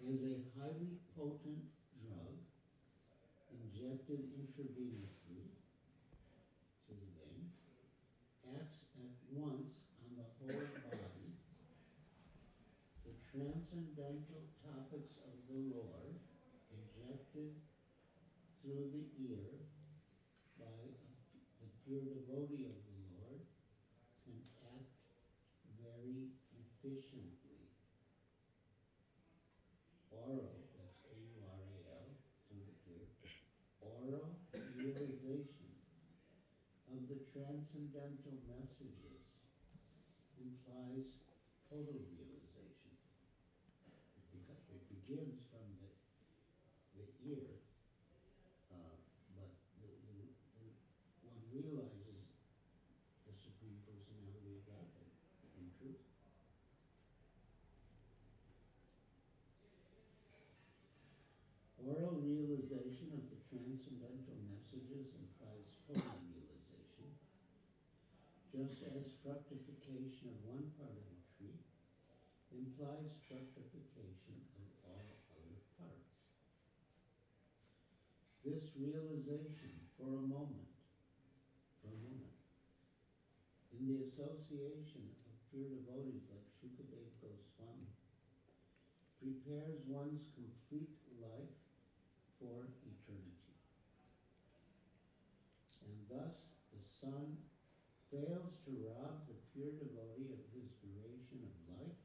Is 0.02 0.22
a 0.22 0.34
highly 0.58 0.98
potent 1.14 1.62
drug 2.02 2.34
injected 3.54 4.34
intravenously 4.34 5.46
through 6.86 6.98
the 6.98 7.10
veins, 7.22 7.54
acts 8.50 8.90
at 8.98 9.14
once 9.30 9.94
on 10.02 10.10
the 10.18 10.26
whole 10.42 10.66
body. 10.90 11.30
The 13.06 13.14
transcendental 13.30 14.42
topics 14.58 15.14
of 15.22 15.34
the 15.46 15.58
Lord, 15.70 16.18
injected 16.74 17.54
through 18.76 18.92
the 18.92 19.08
ear 19.24 19.56
by 20.60 20.76
the 21.64 21.68
pure 21.80 22.04
devotee 22.12 22.68
of 22.68 22.76
the 22.84 22.96
Lord, 23.16 23.40
can 24.20 24.36
act 24.76 24.92
very 25.80 26.28
efficiently. 26.52 27.72
Oral, 30.12 30.60
that's 30.76 31.00
A-U-R-A-L, 31.08 32.04
through 32.52 32.68
the 32.68 32.76
ear 32.92 33.08
realization 34.76 35.72
of 36.92 37.00
the 37.08 37.16
transcendental 37.32 38.36
messages 38.44 39.24
implies 40.36 41.16
total 41.72 41.96
realization. 42.12 42.92
It, 44.20 44.24
beca- 44.36 44.60
it 44.68 44.84
begins 44.92 45.40
from 45.48 45.64
the, 45.80 45.88
the 47.00 47.08
ear, 47.24 47.56
uh, 48.70 48.98
but 49.34 49.50
the, 49.78 49.88
the, 50.10 50.26
the, 50.58 50.66
one 51.22 51.38
realizes 51.54 52.18
the 53.26 53.34
Supreme 53.34 53.78
Personality 53.86 54.54
of 54.54 54.60
Godhead 54.66 55.10
in 55.58 55.66
truth. 55.78 56.02
Oral 61.78 62.18
realization 62.56 63.12
of 63.12 63.28
the 63.28 63.36
transcendental 63.52 64.40
messages 64.48 65.12
implies 65.12 65.76
total 65.84 66.16
realization, 66.24 67.12
just 68.48 68.80
as 68.96 69.12
fructification 69.20 70.32
of 70.32 70.40
one 70.48 70.64
part 70.80 70.96
of 70.96 71.04
a 71.04 71.18
tree 71.36 71.60
implies 72.56 73.12
fructification 73.28 74.40
of 74.56 74.64
all 74.88 75.20
other 75.36 75.60
parts. 75.76 76.32
This 78.40 78.72
realization 78.72 79.76
for 80.00 80.16
a 80.16 80.24
moment, 80.24 80.72
for 81.82 81.92
a 81.92 82.00
moment, 82.00 82.40
in 83.76 83.84
the 83.84 84.00
association 84.00 85.12
of 85.28 85.36
pure 85.52 85.68
devotees 85.68 86.24
like 86.32 86.48
Shukadev 86.48 87.12
Goswami, 87.20 87.92
prepares 89.20 89.84
one's 89.84 90.24
complete 90.32 90.96
life 91.20 91.52
for 92.38 92.68
eternity. 92.84 93.56
thus 96.08 96.34
the 96.70 96.78
sun 97.00 97.36
fails 98.16 98.56
to 98.64 98.72
rob 98.80 99.28
the 99.28 99.36
pure 99.52 99.76
devotee 99.76 100.32
of 100.32 100.40
his 100.56 100.72
duration 100.80 101.36
of 101.44 101.52
life, 101.76 102.00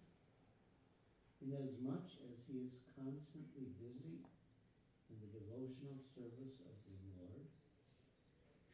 inasmuch 1.39 2.11
as 2.27 2.35
he 2.51 2.67
is 2.67 2.83
constantly 2.99 3.71
busy 3.79 4.19
in 5.07 5.15
the 5.23 5.31
devotional 5.31 6.03
service 6.11 6.59
of 6.67 6.75
the 6.83 6.95
Lord, 7.15 7.47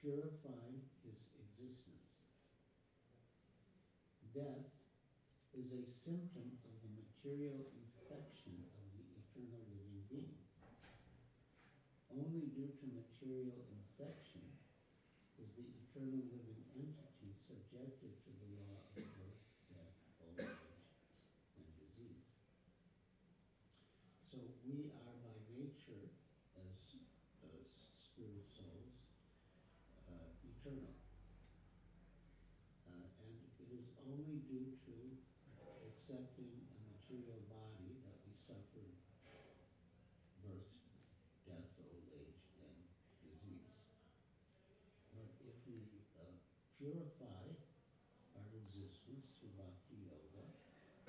purifying 0.01 0.81
his 1.05 1.21
existence. 1.37 2.09
Death 4.33 4.73
is 5.53 5.69
a 5.77 5.85
symptom 6.09 6.57
of 6.65 6.73
the 6.81 6.89
material 6.89 7.69
infection 7.69 8.65
of 8.65 8.81
the 8.97 9.05
eternal 9.13 9.61
living 9.77 10.01
being. 10.09 10.41
Only 12.09 12.49
due 12.49 12.73
to 12.81 12.85
material 12.97 13.61
infection 13.69 14.41
is 15.37 15.53
the 15.53 15.69
eternal 15.85 16.25
living 16.33 16.65
entity 16.73 17.33
subjected 17.45 18.13
to 18.25 18.31
the 18.37 18.49
law 18.61 18.77
of 18.93 19.01
birth, 19.17 19.41
death, 19.69 19.97
old 20.21 20.37
age, 20.37 20.49
and 21.57 21.69
disease. 21.77 22.25
So 24.29 24.37
we 24.65 24.93
are 24.93 25.15
by 25.25 25.37
nature, 25.53 26.13
as, 26.57 26.77
as 27.45 27.61
spirit 28.01 28.45
souls, 28.53 28.93
uh, 30.09 30.29
eternal. 30.41 30.93
Uh, 32.85 33.09
and 33.25 33.33
it 33.61 33.69
is 33.73 33.93
only 34.05 34.41
due 34.45 34.73
to 34.89 34.95
accepting 35.85 36.65
a 36.73 36.77
material 36.93 37.41
body 37.49 38.01
that 38.05 38.17
we 38.25 38.33
suffer 38.37 38.85
birth, 40.43 40.73
death, 41.45 41.73
old 41.81 42.05
age, 42.13 42.43
and 42.61 42.77
disease. 43.23 43.73
But 45.15 45.33
if 45.41 45.57
we 45.65 45.81
uh, 46.21 46.37
purify 46.77 47.49
our 48.37 48.47
existence 48.53 49.33
through 49.41 49.57
bhakti 49.57 49.97
yoga, 50.05 50.45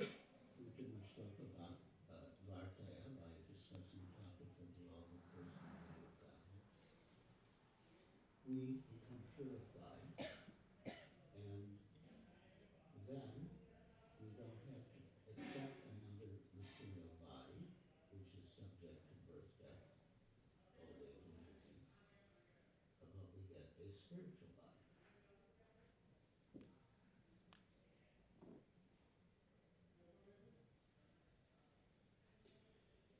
which 0.00 0.80
is 0.80 0.88
much 0.96 1.12
talk 1.12 1.36
about 1.38 1.76
uh, 2.08 2.32
Vartaya 2.48 3.04
by 3.20 3.28
discussing 3.46 4.08
topics 4.16 4.56
of 4.58 4.68
the 4.80 4.88
law 4.88 5.04
of 5.04 5.20
personality 5.28 6.08
of 6.08 6.16
Godhead, 6.24 6.64
we 8.48 8.80
become 8.88 9.20
purified, 9.36 10.08
and 11.36 11.68
then 13.04 13.28
we 14.24 14.32
don't 14.40 14.56
have 14.72 14.84
to 14.88 14.98
accept 15.36 15.84
another 15.84 16.32
material 16.56 17.12
body, 17.20 17.68
which 18.08 18.32
is 18.40 18.48
subject 18.56 19.04
to 19.04 19.14
birth, 19.28 19.52
death, 19.60 19.84
old 20.80 20.96
age, 20.96 21.28
and 21.28 21.44
disease, 21.44 21.92
but 23.04 23.12
we 23.36 23.44
get 23.52 23.68
a 23.78 23.92
spiritual 23.92 24.48
body. 24.56 24.80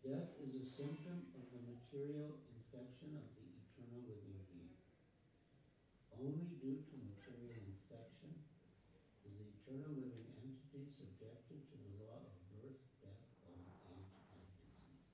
Death 0.09 0.41
is 0.41 0.57
a 0.57 0.65
symptom 0.65 1.21
of 1.37 1.45
the 1.53 1.61
material 1.69 2.33
infection 2.57 3.13
of 3.13 3.29
the 3.37 3.45
eternal 3.61 4.01
living 4.09 4.41
being. 4.49 4.73
Only 6.17 6.49
due 6.57 6.81
to 6.81 6.97
material 7.13 7.61
infection 7.61 8.33
is 9.29 9.37
the 9.37 9.53
eternal 9.53 9.93
living 10.01 10.33
entity 10.41 10.89
subjected 10.97 11.61
to 11.61 11.77
the 11.77 11.93
law 12.01 12.25
of 12.25 12.33
birth, 12.49 12.81
death, 13.05 13.21
old 13.53 13.69
age, 13.85 14.17
and 14.33 14.49
disease. 14.65 15.05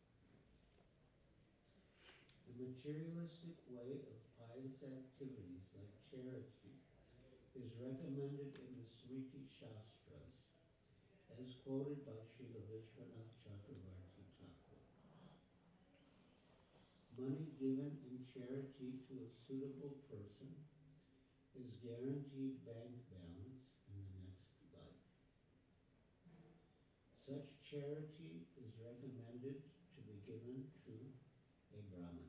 The 2.46 2.54
materialistic 2.54 3.58
way 3.66 3.98
of 4.06 4.14
pious 4.38 4.78
activities 4.86 5.74
like 5.74 5.90
charity 6.06 6.70
is 7.58 7.66
recommended 7.82 8.62
in 8.62 8.70
the 8.78 8.86
Smriti 8.86 9.42
Shastras 9.58 10.38
as 11.34 11.50
quoted 11.66 11.98
by 12.06 12.14
Srila 12.22 12.62
Vishwanath 12.70 13.34
Chakravarti 13.42 14.03
Money 17.16 17.46
given 17.56 17.94
in 18.02 18.18
charity 18.32 18.96
to 19.06 19.20
a 19.22 19.28
suitable 19.28 19.92
person 20.10 20.58
is 21.54 21.70
guaranteed 21.80 22.64
bank 22.64 22.98
balance 23.08 23.76
in 23.86 23.94
the 24.00 24.10
next 24.20 24.50
life. 24.72 25.00
Such 27.12 27.60
charity 27.62 28.42
is 28.56 28.76
recommended 28.76 29.54
to 29.94 30.00
be 30.00 30.18
given 30.26 30.64
to 30.84 31.08
a 31.72 31.78
Brahmin. 31.78 32.28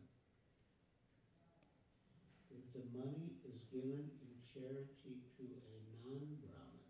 If 2.49 2.71
the 2.71 2.81
money 2.81 3.33
is 3.43 3.61
given 3.69 4.11
in 4.19 4.37
charity 4.41 5.19
to 5.35 5.57
a 5.61 5.79
non-Brahmin 5.91 6.85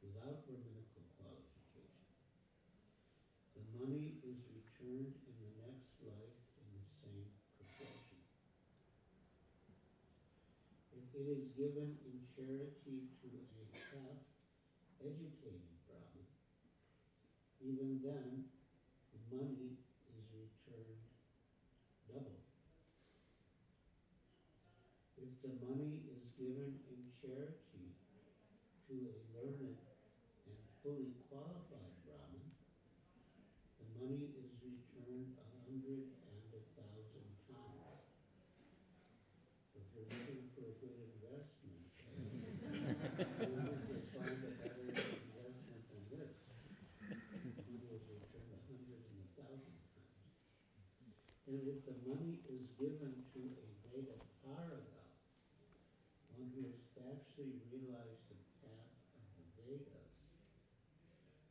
without 0.00 0.44
Brahminical 0.44 1.02
qualification, 1.16 2.06
the 3.54 3.60
money 3.62 4.14
is 4.22 4.44
returned 4.48 5.14
in 5.26 5.38
the 5.38 5.48
next 5.62 6.00
life 6.00 6.36
in 6.56 6.72
the 6.72 6.82
same 6.82 7.28
proportion. 7.56 8.18
If 10.92 11.11
it 11.22 11.30
is 11.38 11.46
given 11.54 11.94
in 12.02 12.18
charity 12.34 13.06
to 13.22 13.30
a 13.30 13.66
half-educated 13.94 15.62
Brahmin, 15.86 16.26
even 17.62 18.02
then, 18.02 18.50
the 19.14 19.22
money 19.30 19.78
is 20.18 20.26
returned 20.34 21.06
double. 22.10 22.42
If 25.14 25.30
the 25.46 25.54
money 25.62 26.02
is 26.10 26.26
given 26.34 26.82
in 26.90 27.00
charity 27.22 27.94
to 28.90 28.94
a 29.06 29.14
learned 29.38 29.78
and 29.78 30.58
fully 30.82 31.14
qualified 31.30 31.94
Brahmin, 32.02 32.50
the 33.78 33.86
money 33.94 34.26
is 34.42 34.50
returned 34.58 35.38
a 35.38 35.46
hundred 35.70 36.02
and 36.18 36.50
a 36.50 36.62
thousand 36.74 37.30
times. 37.46 38.10
If 39.78 39.86
you're 39.94 40.10
looking 40.10 40.50
for 40.54 40.66
a 40.66 40.74
good 40.82 40.98
investment, 40.98 41.86
uh, 42.02 42.18
you 43.46 43.56
will 43.86 44.04
find 44.12 44.38
a 44.42 44.52
better 44.58 44.86
investment 44.90 45.82
than 45.88 46.02
this. 46.12 46.32
You 47.70 47.78
will 47.86 48.02
return 48.04 48.48
a 48.52 48.60
hundred 48.66 49.00
and 49.06 49.18
a 49.22 49.28
thousand 49.38 49.78
times. 49.94 50.32
And 51.52 51.68
if 51.68 51.84
the 51.84 51.92
money 52.08 52.40
is 52.48 52.64
given 52.80 53.12
to 53.36 53.40
a 53.44 53.68
Veda 53.84 54.16
Paraga, 54.40 55.04
one 56.32 56.48
who 56.56 56.64
has 56.64 56.80
factually 56.96 57.60
realized 57.68 58.24
the 58.32 58.40
path 58.64 58.96
of 59.12 59.24
the 59.36 59.44
Vedas, 59.60 60.16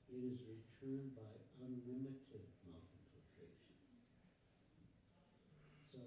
it 0.10 0.26
is 0.26 0.42
returned 0.42 1.14
by 1.14 1.30
unlimited 1.62 2.50
multiplication. 2.66 3.78
So 5.86 6.02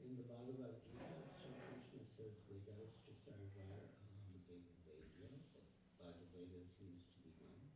in 0.00 0.16
the 0.16 0.24
Bhagavad 0.24 0.80
Gita, 0.80 1.04
Krishna 1.36 2.08
says 2.16 2.40
Vedascha 2.48 3.12
sarvar 3.20 3.84
aham 4.00 4.40
eva 4.48 4.72
Vedya, 4.88 5.28
by 6.00 6.08
the 6.08 6.24
Vedas 6.32 6.72
he 6.80 6.88
is 6.88 7.04
to 7.12 7.20
be 7.20 7.36
known. 7.36 7.68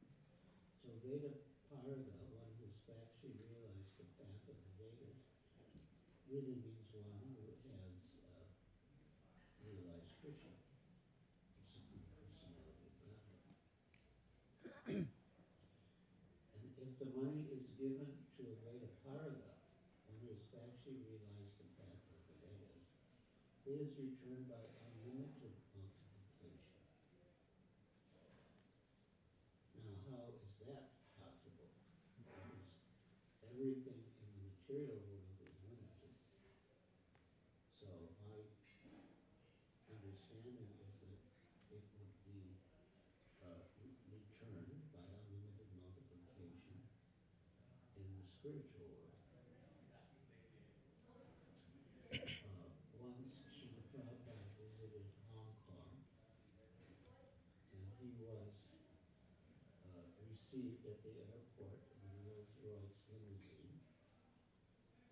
So 0.80 0.88
Veda 1.04 1.36
Paraga, 1.68 2.16
one 2.32 2.48
who 2.56 2.64
has 2.64 2.80
factually 2.88 3.36
realized 3.44 3.92
the 4.00 4.08
path 4.16 4.40
of 4.48 4.56
the 4.56 4.72
Vedas, 4.80 5.20
really 6.30 6.62
means 6.62 6.86
one 6.94 7.10
who 7.34 7.42
has 7.66 7.98
uh, 8.22 8.46
realized 9.66 10.14
Krishna, 10.22 10.54
the 10.54 11.66
supreme 11.66 12.06
personality 12.14 12.86
of 12.86 12.94
Godhead. 13.02 13.50
And 16.54 16.70
if 16.78 16.90
the 17.02 17.10
money 17.18 17.50
is 17.50 17.66
given 17.74 18.14
to 18.38 18.40
a 18.46 18.54
Veda 18.62 18.94
Paraga, 19.02 19.58
one 20.06 20.22
who 20.22 20.30
has 20.30 20.46
actually 20.54 21.02
realized 21.02 21.58
the 21.58 21.66
path 21.74 21.98
of 21.98 22.22
the 22.30 22.38
Vedas, 22.46 22.86
it 23.66 23.74
is 23.82 23.90
returned 23.98 24.46
by 24.46 24.62
unlimited 24.86 25.50
multiplication. 25.74 26.78
Now, 29.82 29.98
how 30.14 30.30
is 30.30 30.46
that 30.62 30.94
possible? 31.18 31.74
Because 32.22 32.70
everything 33.50 33.98
in 33.98 34.30
the 34.30 34.46
material 34.46 35.02
world 35.10 35.26
is 35.42 35.58
limited. 35.66 36.14
So 37.80 37.90
my 38.22 38.38
understanding 39.90 40.54
is 40.78 40.92
that 41.02 41.18
it 41.74 41.82
would 41.96 42.14
be 42.28 42.54
uh, 43.42 43.66
re- 43.80 43.98
returned 44.14 44.78
by 44.94 45.00
unlimited 45.00 45.68
multiplication 45.74 46.86
in 47.98 48.08
the 48.14 48.29
spiritual. 48.40 48.96
Uh, 52.08 52.16
once 52.96 53.36
Srila 53.52 53.84
Prabhupada 53.92 54.48
visited 54.56 55.04
Hong 55.28 55.52
Kong, 55.68 55.92
and 57.76 57.84
he 58.00 58.16
was 58.16 58.48
uh, 59.84 60.08
received 60.24 60.88
at 60.88 61.04
the 61.04 61.12
airport 61.20 61.84
in 61.92 62.00
a 62.00 62.16
Rolls 62.24 62.48
Royce 62.64 62.96
limousine, 63.12 63.76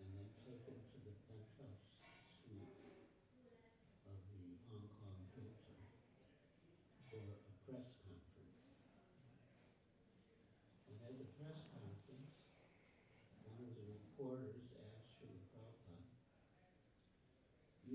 and 0.00 0.08
then 0.08 0.32
taken 0.48 0.80
to 0.88 0.96
the 1.04 1.12
penthouse 1.28 1.84
suite 2.32 2.80
of 4.08 4.16
press 7.68 7.92
conference. 8.00 8.56
And 10.88 10.96
at 11.04 11.12
the 11.20 11.28
press 11.36 11.60
conference, 11.76 12.48
one 13.44 13.60
of 13.60 13.76
the 13.76 13.84
reporters 13.90 14.70
asked 14.72 15.18
Srila 15.18 15.42
Prabhupada, 15.52 16.08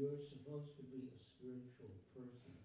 You're 0.03 0.19
supposed 0.19 0.75
to 0.75 0.83
be 0.83 1.07
a 1.07 1.15
spiritual 1.15 1.95
person. 2.11 2.59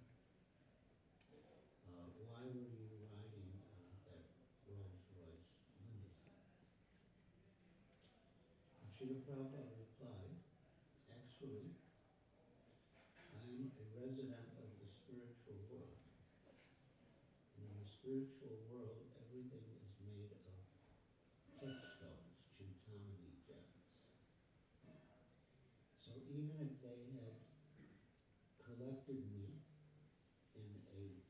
Uh, 1.87 2.11
why 2.27 2.43
were 2.51 2.67
you 2.75 2.91
riding 3.07 3.47
uh, 3.63 3.95
that 4.11 4.27
Rolls 4.67 5.07
Royce 5.15 5.71
limousine? 5.79 6.43
Srila 8.91 9.23
Prabhupada 9.23 9.71
replied, 9.79 10.35
Actually, 11.15 11.71
I'm 13.31 13.71
a 13.71 13.85
resident 13.95 14.51
of 14.59 14.67
the 14.83 14.91
spiritual 14.91 15.63
world. 15.71 15.95
And 17.55 17.63
in 17.71 17.79
the 17.79 17.87
spiritual 17.87 18.59
world, 18.67 19.07
everything 19.15 19.63
is 19.79 19.95
made 20.03 20.35
of 20.43 20.59
touchstones, 21.55 22.51
chintamani 22.59 23.31
gems. 23.47 23.87
So 26.03 26.17
even 26.27 26.57
if 26.65 26.73
they 26.81 27.05
had 27.13 27.37
collected 28.65 29.21
me 29.29 29.61
in 30.57 30.71
a 30.89 31.21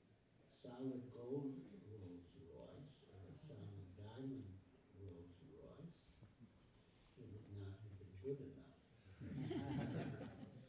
solid 0.63 1.03
gold 1.11 1.59
Rolls 1.91 2.31
Royce 2.47 3.03
or 3.11 3.19
a 3.27 3.35
solid 3.35 3.83
diamond 3.99 4.55
Rolls 5.03 5.35
Royce, 5.51 6.23
it 7.19 7.27
would 7.35 7.51
not 7.59 7.75
have 7.83 7.95
been 7.99 8.15
good 8.23 8.39
enough. 8.39 8.79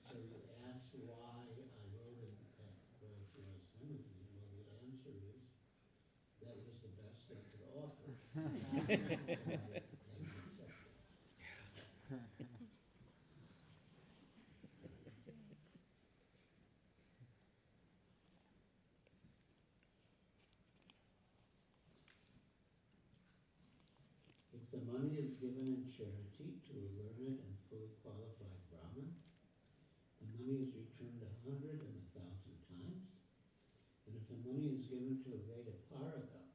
So 0.09 0.17
you 0.17 0.41
ask 0.73 0.89
why 1.05 1.37
I 1.45 1.81
rode 1.93 2.17
in 2.25 2.33
that 2.57 2.73
Rolls 2.97 3.29
Royce 3.37 3.69
limousine, 3.77 4.01
well, 4.33 4.49
the 4.57 4.65
answer 4.89 5.13
is, 5.13 5.41
that 6.41 6.55
was 6.65 6.81
the 6.81 6.89
best 6.97 7.29
they 7.29 7.41
could 7.53 7.61
offer. 7.77 8.09
And 8.33 8.65
I- 8.65 8.65
they 8.65 8.78
accepted. 8.78 8.78
If 8.89 8.97
the 24.71 24.81
money 24.89 25.21
is 25.21 25.37
given 25.37 25.69
in 25.69 25.85
charity 25.93 26.57
to 26.65 26.73
a 26.73 26.89
learned 26.97 27.37
and 27.45 27.53
fully 27.69 27.93
qualified 28.01 28.57
Brahmin, 28.73 29.13
the 30.17 30.25
money 30.33 30.65
is 30.65 30.73
returned 30.73 31.21
a 31.21 31.29
hundred 31.45 31.77
and 31.85 31.93
a 31.93 32.05
thousand 32.17 32.57
times. 32.65 33.05
And 34.09 34.17
if 34.17 34.25
the 34.33 34.41
money 34.49 34.73
is 34.73 34.81
given 34.89 35.21
to 35.29 35.37
a 35.37 35.39
Veda 35.45 35.77
Paraga, 35.93 36.49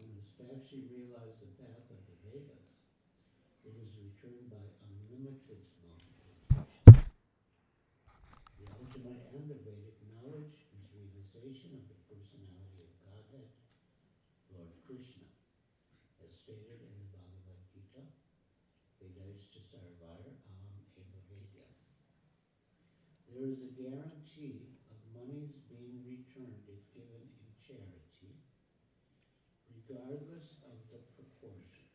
one 0.00 0.08
who 0.10 0.18
has 0.18 0.26
actually 0.52 0.84
realized 0.92 1.40
the 1.40 1.48
path 1.56 1.88
of 1.88 2.00
the 2.04 2.16
Vedas, 2.28 2.84
it 3.64 3.72
is 3.72 3.88
returned 3.96 4.52
by 4.52 4.60
unlimited 4.84 5.64
multiplication. 5.80 6.92
The 8.60 8.68
ultimate 8.76 9.32
end 9.32 9.48
of 9.48 9.64
Vedic 9.64 9.96
knowledge 10.12 10.68
is 10.76 10.84
realization 10.92 11.72
of 11.72 11.88
the 11.88 11.96
personality 12.04 12.84
of 12.84 12.92
Godhead, 13.00 13.48
Lord 14.52 14.76
Krishna, 14.84 15.24
as 16.20 16.36
stated 16.36 16.84
in 16.84 16.92
the 17.00 17.08
Bhagavad 17.16 17.60
Gita, 17.72 18.04
Vedaista 19.00 19.64
Sarvara 19.64 20.36
Aham 20.36 20.84
Eva 21.00 21.20
Vedya. 21.32 21.64
There 23.32 23.48
is 23.48 23.64
a 23.64 23.72
guarantee 23.72 24.68
of 24.92 25.00
monies 25.16 25.56
being 25.72 26.04
returned 26.04 26.68
if 26.68 26.84
given 26.92 27.24
in 27.24 27.48
charity, 27.64 28.36
regardless 29.92 30.60
of 30.68 30.76
the 30.92 31.00
proportion. 31.16 31.88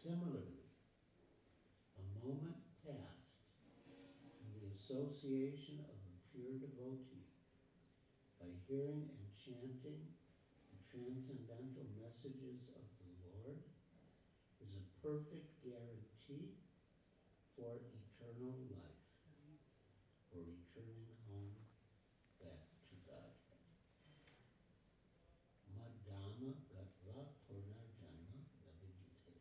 Similarly, 0.00 0.64
a 2.00 2.04
moment 2.24 2.56
passed 2.80 3.36
in 4.40 4.48
the 4.56 4.72
association 4.72 5.84
of 5.84 5.92
a 5.92 6.14
pure 6.32 6.56
devotee 6.56 7.28
by 8.40 8.48
hearing 8.64 9.12
and 9.12 9.28
chanting 9.36 10.00
the 10.72 10.80
transcendental 10.88 11.84
messages 12.00 12.64
of 12.72 12.84
the 12.96 13.08
Lord 13.28 13.60
is 14.64 14.72
a 14.72 14.88
perfect 15.04 15.60
guarantee 15.60 16.56
for 17.52 17.76
eternal 17.92 18.56
life, 18.72 19.04
for 20.32 20.40
returning 20.40 21.12
home 21.28 21.52
back 22.40 22.72
to 22.88 22.96
Godhead. 23.04 23.68
Madhama 25.76 26.56
Gatva 26.72 27.36
Purnarjanma 27.44 28.48
Navijite. 28.64 29.36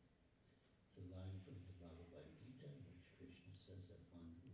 It's 0.83 0.97
a 0.99 1.05
line 1.15 1.39
from 1.45 1.55
the 1.63 1.75
Bhagavad 1.79 2.27
Gita 2.39 2.67
in 2.67 2.83
which 2.91 3.07
Krishna 3.15 3.53
says 3.55 3.83
that 3.87 4.01
one 4.11 4.33
who 4.43 4.51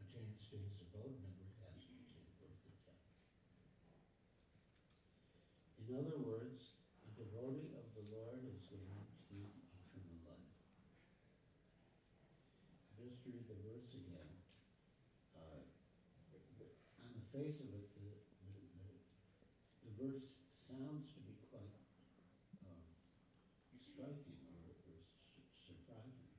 attains 0.00 0.42
to 0.50 0.56
his 0.58 0.80
abode 0.90 1.20
never 1.22 1.46
has 1.62 1.86
to 1.86 1.94
take 2.08 2.30
birth 2.40 2.64
again. 2.66 2.98
In 5.94 6.00
other 6.02 6.18
words, 6.18 6.74
a 7.06 7.10
devotee 7.14 7.70
of 7.78 7.86
the 7.94 8.02
Lord 8.10 8.42
is 8.50 8.58
guaranteed 8.66 9.54
eternal 9.70 10.18
life. 10.26 10.50
Just 12.98 13.22
to 13.22 13.30
read 13.30 13.46
the 13.46 13.54
verse 13.62 13.94
again. 13.94 14.34
Uh, 15.38 15.62
the- 16.32 16.42
the- 16.58 16.74
on 17.06 17.14
the 17.14 17.22
face 17.30 17.60
of 17.60 17.70
it, 17.78 17.94
the, 17.94 18.10
the, 18.42 18.58
the, 18.74 18.90
the 19.86 19.92
verse 20.02 20.34
sounds 20.58 21.14
to 21.14 21.20
be 21.22 21.38
quite 21.50 21.78
um, 22.66 22.82
striking 23.78 24.42
or, 24.50 24.74
or 24.90 24.98
su- 24.98 25.46
surprising, 25.54 26.34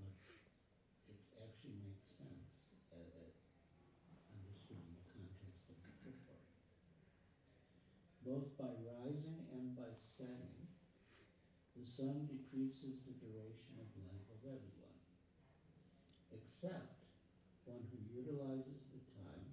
but 0.00 0.16
it 1.12 1.20
actually 1.44 1.76
makes 1.84 2.08
sense 2.08 2.72
uh, 2.92 2.96
uh, 2.96 3.28
understood 4.32 4.80
in 4.80 4.94
the 4.96 5.04
context 5.12 5.68
of 5.68 5.76
the 5.84 5.92
purport. 6.00 6.40
Both 8.22 8.56
by 8.58 8.74
rising 8.82 9.46
and 9.52 9.76
by 9.76 9.92
setting, 9.94 10.66
the 11.76 11.85
sun 11.96 12.28
decreases 12.28 13.00
the 13.08 13.16
duration 13.24 13.72
of 13.80 13.88
life 14.04 14.28
of 14.28 14.40
everyone, 14.44 15.00
except 16.28 17.08
one 17.64 17.80
who 17.88 17.96
utilizes 18.12 18.84
the 18.92 19.00
time 19.16 19.48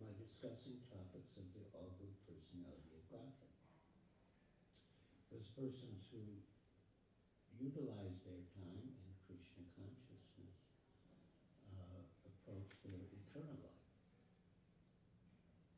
by 0.00 0.08
discussing 0.16 0.80
topics 0.88 1.36
of 1.36 1.44
the 1.52 1.60
all-good 1.76 2.16
personality 2.24 2.96
of 2.96 3.04
Godhead. 3.12 3.52
Those 5.28 5.52
persons 5.52 6.08
who 6.08 6.24
utilize 7.60 8.16
their 8.24 8.40
time 8.56 8.88
in 8.88 9.08
Krishna 9.28 9.68
consciousness 9.76 10.56
uh, 11.68 12.00
approach 12.32 12.80
their 12.80 13.04
eternal 13.12 13.60
life. 13.60 13.88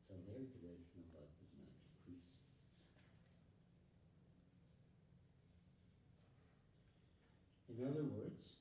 So 0.07 0.15
their 0.23 0.47
duration 0.55 1.03
of 1.03 1.19
life 1.19 1.35
is 1.43 1.51
not 1.59 1.75
decreasing. 2.07 2.37
In 7.77 7.85
other 7.85 8.09
words, 8.09 8.57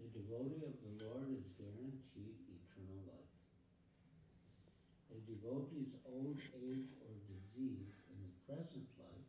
a 0.00 0.06
devotee 0.16 0.64
of 0.64 0.72
the 0.80 1.04
Lord 1.04 1.28
is 1.28 1.44
guaranteed 1.60 2.40
eternal 2.48 3.04
life. 3.04 3.36
A 5.12 5.20
devotee's 5.28 5.92
old 6.08 6.40
age 6.56 6.88
or 7.04 7.12
disease 7.28 7.92
in 8.08 8.16
the 8.24 8.32
present 8.48 8.88
life 8.96 9.28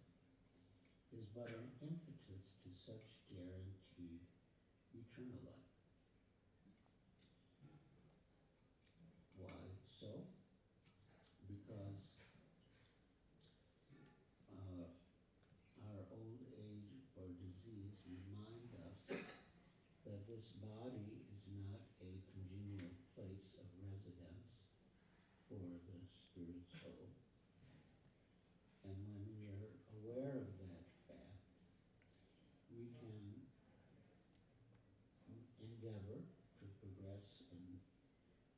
is 1.11 1.27
but 1.35 1.51
an 1.51 1.67
impetus 1.83 2.45
to 2.63 2.69
such 2.71 3.03
guaranteed 3.27 4.23
eternal 4.95 5.43
life. 5.43 5.67
Why 9.35 9.59
so? 9.99 10.23
Because 11.51 11.99
uh, 14.55 14.87
our 15.83 16.01
old 16.15 16.41
age 16.55 17.03
or 17.19 17.27
disease 17.43 17.95
remind 18.07 18.71
us 18.87 18.99
that 20.05 20.19
this 20.27 20.45
body 20.61 21.09
is 21.33 21.43
not 21.59 21.81
a 22.03 22.11
congenial 22.33 22.93
place 23.15 23.49
of 23.57 23.65
residence 23.81 24.47
for 25.47 25.59
the 25.59 25.97
spirit 26.07 26.61
soul. 26.81 27.09
And 28.85 28.95
when 28.95 29.25
we 29.29 29.45
are 29.49 29.69
aware 30.01 30.33
of 30.39 30.49
that 30.61 30.85
fact, 31.09 31.41
we 32.73 32.89
can 32.97 33.17
endeavor 35.61 36.21
to 36.21 36.65
progress 36.81 37.25
in 37.53 37.63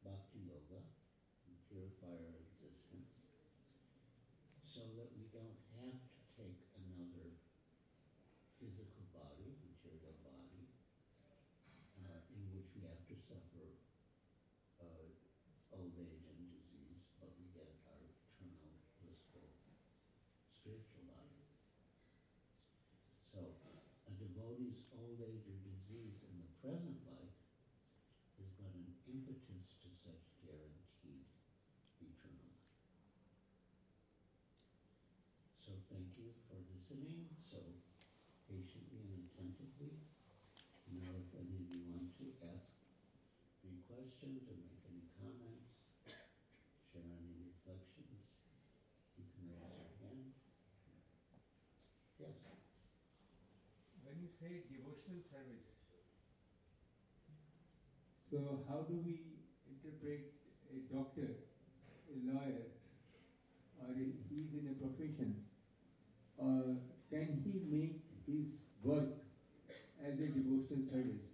bhakti 0.06 0.42
yoga 0.48 0.80
and 0.80 1.54
purify 1.68 2.12
our 2.16 2.36
existence 2.40 3.12
so 4.64 4.82
that 4.96 5.10
we 5.18 5.26
don't 5.36 5.60
have 5.82 5.98
to 6.00 6.20
take 6.38 6.60
another 6.80 7.28
physical 8.62 9.06
body, 9.14 9.52
material 9.66 10.16
body, 10.22 10.64
uh, 12.02 12.20
in 12.34 12.42
which 12.54 12.70
we 12.78 12.82
have 12.86 13.02
to 13.10 13.16
suffer 13.26 13.68
uh, 14.82 15.06
old 15.74 15.94
age 15.98 16.26
and 16.30 16.42
disease, 16.50 17.02
but 17.18 17.30
we 17.38 17.46
get 17.54 17.70
our 17.90 18.02
eternal, 18.06 18.74
blissful, 19.02 19.50
spiritual 20.62 21.06
body. 21.10 21.42
So, 23.34 23.42
a 23.42 24.14
devotee's 24.18 24.82
old 24.94 25.20
age 25.26 25.46
or 25.50 25.58
disease 25.66 26.22
in 26.26 26.36
the 26.42 26.52
present 26.62 26.98
life 27.10 27.38
is 28.38 28.50
but 28.58 28.74
an 28.74 28.88
impetus 29.10 29.74
to 29.82 29.90
such 30.06 30.26
guaranteed 30.46 31.26
eternal 32.02 32.46
life. 32.46 32.70
So 35.66 35.72
thank 35.90 36.10
you 36.18 36.34
for 36.50 36.58
listening 36.92 37.32
so 37.40 37.58
patiently 38.52 39.00
and 39.08 39.24
attentively. 39.24 39.96
Now, 40.92 41.16
if 41.16 41.32
any 41.40 41.56
of 41.56 41.72
you 41.72 41.88
want 41.88 42.12
to 42.20 42.36
ask 42.52 42.76
any 43.64 43.80
questions 43.88 44.44
or 44.52 44.60
make 44.60 44.84
any 44.84 45.08
comments, 45.16 45.72
share 46.84 47.08
any 47.16 47.32
reflections, 47.48 48.28
you 49.16 49.24
can 49.32 49.48
raise 49.48 49.72
your 49.72 49.88
hand. 50.04 50.36
Yes. 52.20 52.36
When 54.04 54.20
you 54.20 54.28
say 54.28 54.64
devotional 54.68 55.24
service, 55.24 55.72
so 58.30 58.60
how 58.68 58.84
do 58.84 59.00
we 59.00 59.40
interpret 59.64 60.28
a 60.68 60.78
doctor, 60.92 61.40
a 62.12 62.16
lawyer, 62.28 62.68
or 63.80 63.92
a, 63.96 64.06
he's 64.28 64.52
in 64.54 64.68
a 64.68 64.74
profession, 64.74 65.40
or 66.42 66.82
can 67.14 67.38
he 67.46 67.62
make 67.70 68.02
his 68.26 68.58
work 68.82 69.14
as 70.02 70.18
a 70.18 70.28
devotional 70.34 70.82
service, 70.90 71.30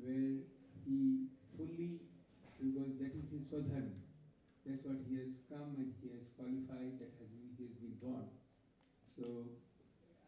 where 0.00 0.40
he 0.84 1.28
fully, 1.52 2.00
because 2.56 2.96
that 2.96 3.12
is 3.12 3.28
his 3.28 3.44
swadharma, 3.52 3.92
that's 4.64 4.80
what 4.88 4.96
he 5.04 5.20
has 5.20 5.36
come 5.52 5.76
and 5.76 5.92
he 6.00 6.08
has 6.16 6.24
qualified, 6.40 6.96
that 6.96 7.12
has 7.20 7.28
he 7.28 7.68
has 7.68 7.76
been 7.76 7.96
born. 8.00 8.24
So 9.12 9.52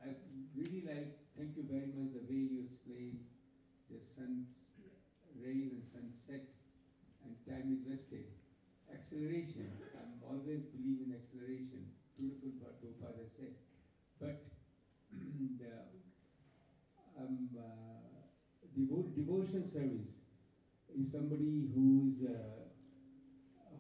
I 0.05 0.13
really 0.53 0.85
like, 0.85 1.17
thank 1.33 1.57
you 1.57 1.65
very 1.65 1.89
much, 1.97 2.13
the 2.13 2.29
way 2.29 2.45
you 2.45 2.69
explain 2.69 3.25
the 3.89 4.05
sun's 4.05 4.53
rays 5.41 5.73
and 5.73 5.85
sunset 5.89 6.45
and 7.25 7.33
time 7.49 7.73
is 7.73 7.89
wasted. 7.89 8.29
Acceleration, 8.93 9.73
I'm 9.97 10.21
always 10.21 10.69
believe 10.77 11.01
in 11.09 11.17
acceleration, 11.17 11.89
beautiful 12.21 12.53
what 12.61 12.77
Prabhupada 12.85 13.25
said. 13.33 13.57
But 14.19 14.41
the 15.59 15.83
um, 17.17 17.49
uh, 17.57 17.63
devo- 18.75 19.13
devotional 19.15 19.65
service 19.65 20.11
is 20.95 21.11
somebody 21.11 21.63
who's 21.73 22.23
uh, 22.23 22.63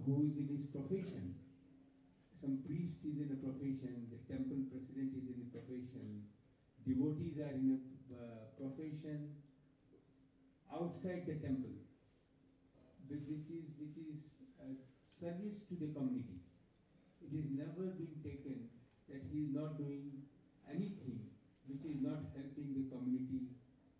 who's 0.04 0.36
in 0.36 0.48
his 0.48 0.64
profession. 0.64 1.32
Some 2.40 2.56
priest 2.66 3.04
is 3.04 3.18
in 3.18 3.30
a 3.30 3.34
profession, 3.34 4.08
the 4.10 4.18
temple 4.18 4.60
president 4.68 5.14
is 5.14 5.26
in 5.26 5.40
a 5.40 5.44
profession, 5.44 6.22
devotees 6.84 7.38
are 7.38 7.50
in 7.52 7.68
a 7.68 8.14
uh, 8.14 8.44
profession 8.56 9.30
outside 10.70 11.24
the 11.26 11.34
temple, 11.34 11.72
which 13.08 13.48
is 13.50 13.64
which 13.78 13.96
is 13.96 14.16
service 15.20 15.62
to 15.68 15.76
the 15.76 15.86
community. 15.86 16.36
It 17.20 17.34
is 17.34 17.48
never 17.50 17.90
been 17.90 18.16
taken 18.22 18.73
that 19.08 19.22
he 19.30 19.48
is 19.48 19.50
not 19.54 19.76
doing 19.76 20.24
anything 20.68 21.28
which 21.68 21.84
is 21.84 22.00
not 22.00 22.32
helping 22.36 22.72
the 22.76 22.84
community, 22.92 23.48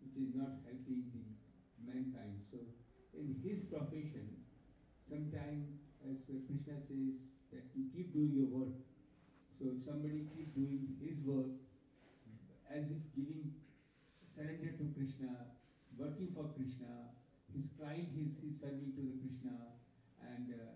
which 0.01 0.15
is 0.17 0.33
not 0.33 0.61
helping 0.65 1.09
the 1.13 1.25
mankind. 1.81 2.41
So, 2.51 2.61
in 3.15 3.39
his 3.41 3.65
profession, 3.71 4.43
sometimes 5.09 5.85
as 6.05 6.21
Krishna 6.29 6.61
says 6.61 6.85
that 7.49 7.65
you 7.73 7.89
keep 7.89 8.13
doing 8.13 8.33
your 8.37 8.49
work. 8.49 8.77
So 9.57 9.73
if 9.73 9.81
somebody 9.81 10.29
keep 10.35 10.53
doing 10.53 10.93
his 11.01 11.17
work 11.25 11.49
as 12.69 12.85
if 12.91 13.01
giving 13.17 13.55
surrender 14.35 14.75
to 14.77 14.85
Krishna, 14.93 15.55
working 15.97 16.29
for 16.35 16.51
Krishna, 16.53 17.15
his 17.55 17.65
client 17.79 18.11
is, 18.13 18.35
is 18.43 18.59
serving 18.59 18.93
to 18.99 19.01
the 19.01 19.15
Krishna, 19.23 19.79
and 20.19 20.51
uh, 20.51 20.75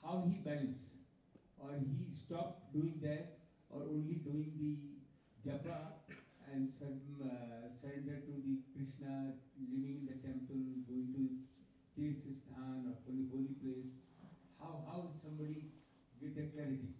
how 0.00 0.24
he 0.24 0.40
balance, 0.40 0.80
or 1.66 1.74
he 1.82 2.14
stopped 2.14 2.72
doing 2.72 3.02
that, 3.02 3.42
or 3.70 3.82
only 3.82 4.22
doing 4.22 4.54
the 4.54 5.02
japa 5.42 6.06
and 6.52 6.70
some, 6.78 7.02
uh, 7.18 7.66
surrender 7.82 8.22
to 8.22 8.32
the 8.46 8.62
Krishna, 8.70 9.34
living 9.58 10.06
in 10.06 10.06
the 10.06 10.18
temple, 10.22 10.62
going 10.86 11.10
to 11.10 11.42
Tirth 11.98 12.22
Sthan 12.22 12.86
or 12.86 12.94
holy, 13.02 13.26
holy 13.32 13.54
place. 13.58 13.98
How, 14.60 14.86
how 14.86 15.10
somebody 15.18 15.74
get 16.20 16.36
the 16.36 16.46
clarity? 16.54 16.94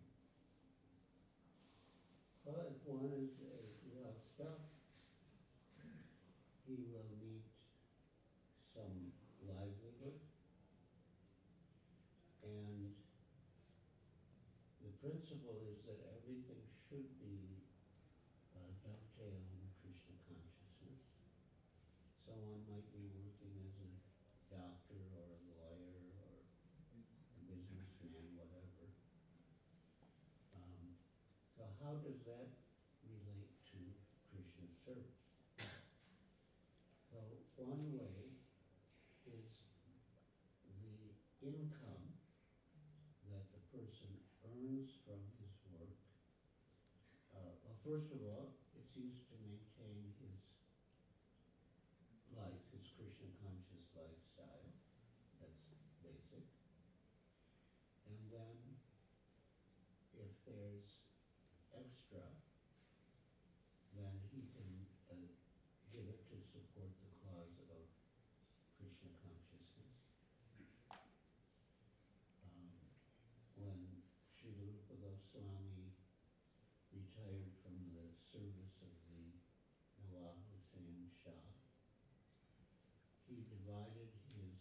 Well, 2.44 2.74
one 2.86 3.10
is 3.14 3.38
uh, 3.42 3.70
well 3.94 4.14
stuffed, 4.34 4.74
he 6.66 6.74
will 6.90 7.06
need 7.22 7.42
some 8.74 9.14
livelihood. 9.46 10.18
And 12.42 12.94
the 14.82 14.92
principle 15.02 15.58
is 15.66 15.82
that 15.86 15.98
everything 16.14 16.62
should 16.86 17.10
be 17.18 17.66
uh, 18.54 18.70
dovetailed 18.86 19.46
in 19.50 19.66
Krishna 19.82 20.14
consciousness. 20.30 21.02
So 22.22 22.34
one 22.38 22.62
might 22.70 22.86
be 22.94 23.10
working 23.10 23.50
as 23.66 23.74
a 23.82 23.90
doctor 24.50 25.02
or 25.18 25.26
a 25.26 25.42
lawyer 25.50 25.98
or 26.22 26.38
a 26.38 27.42
businessman, 27.50 28.30
whatever. 28.38 28.86
Um, 30.54 30.94
so 31.58 31.66
how 31.82 31.98
does 31.98 32.22
that 32.30 32.50
relate 33.06 33.54
to 33.74 33.78
Krishna 34.30 34.70
service? 34.86 35.18
So 37.56 37.64
one 37.64 37.88
way 37.96 38.36
is 39.24 39.48
the 41.40 41.48
income 41.48 42.04
that 43.32 43.48
the 43.48 43.60
person 43.72 44.12
earns 44.44 44.92
from 45.08 45.24
his 45.40 45.56
work. 45.72 45.96
Uh, 47.32 47.56
well, 47.64 47.75
first 47.86 48.10
of 48.10 48.18
all, 48.26 48.50
it's 48.74 48.98
used 48.98 49.22
to 49.30 49.38
maintain 49.46 50.10
his 50.18 50.42
life, 52.34 52.58
his 52.74 52.82
Krishna 52.98 53.30
conscious 53.38 53.86
lifestyle. 53.94 54.74
That's 55.38 55.62
basic. 56.02 56.42
And 58.10 58.18
then, 58.34 58.58
if 60.18 60.34
there's 60.50 60.98
extra, 61.78 62.26
then 63.94 64.18
he 64.34 64.42
can 64.50 64.72
uh, 65.06 65.30
give 65.94 66.10
it 66.10 66.26
to 66.34 66.36
support 66.42 66.90
the 67.06 67.12
cause 67.22 67.54
of 67.70 67.86
Krishna 68.82 69.14
consciousness. 69.22 69.94
Um, 72.50 72.66
when 73.54 73.78
Srila 74.34 74.74
Rupa 74.74 74.98
Goswami 74.98 75.94
retired 76.96 77.52
from 77.60 77.76
the 77.92 78.08
service 78.32 78.80
of 78.80 78.92
the 79.12 79.20
Nawab 80.00 80.36
Hussain 80.48 81.12
Shah, 81.26 81.42
he 83.26 83.42
divided 83.50 84.14
his 84.38 84.54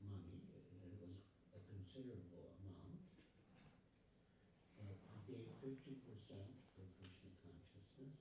money, 0.00 0.40
and 0.48 0.80
it 0.80 0.96
was 0.96 1.20
a 1.52 1.60
considerable 1.68 2.56
amount. 2.64 3.04
Uh, 4.80 4.96
he 5.12 5.20
gave 5.28 5.44
fifty 5.60 6.00
percent 6.08 6.56
for 6.72 6.88
Krishna 6.96 7.28
consciousness. 7.44 8.16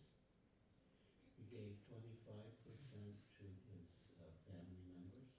He 1.40 1.48
gave 1.48 1.80
twenty-five 1.88 2.52
percent 2.68 3.16
to 3.40 3.48
his 3.72 3.88
uh, 4.20 4.28
family 4.44 4.84
members. 4.92 5.32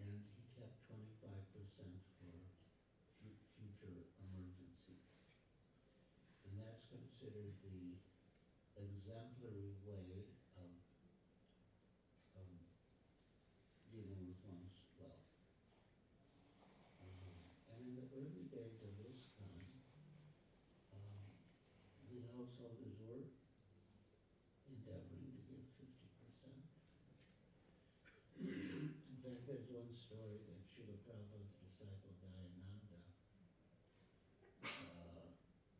And 0.00 0.08
he 0.08 0.40
kept 0.56 0.80
twenty-five 0.88 1.44
percent 1.52 2.00
for 2.16 2.32
fu- 3.20 3.44
future 3.60 4.08
emergencies. 4.24 5.04
And 6.48 6.56
that's 6.56 6.88
considered 6.88 7.52
the 7.60 8.00
exemplary 8.80 9.76
way 9.84 10.24
of, 10.56 10.72
of 12.32 12.48
dealing 13.92 14.24
with 14.24 14.40
one's 14.48 14.80
wealth. 14.96 15.28
Um, 17.04 17.44
and 17.76 18.00
in 18.16 18.39
days 18.50 18.82
of 18.82 18.90
this 18.98 19.22
time, 19.38 19.70
um, 20.90 21.30
the 22.10 22.18
householders 22.34 22.98
were 22.98 23.30
endeavoring 24.66 25.30
to 25.30 25.40
give 25.46 25.62
fifty 25.78 26.06
percent. 26.18 26.66
In 28.42 29.16
fact, 29.22 29.46
there's 29.46 29.70
one 29.70 29.94
story 29.94 30.42
that 30.50 30.58
Srila 30.66 30.98
Prabhupada's 31.06 31.54
disciple 31.62 32.10
Dayananda, 32.18 32.98
uh, 34.66 35.30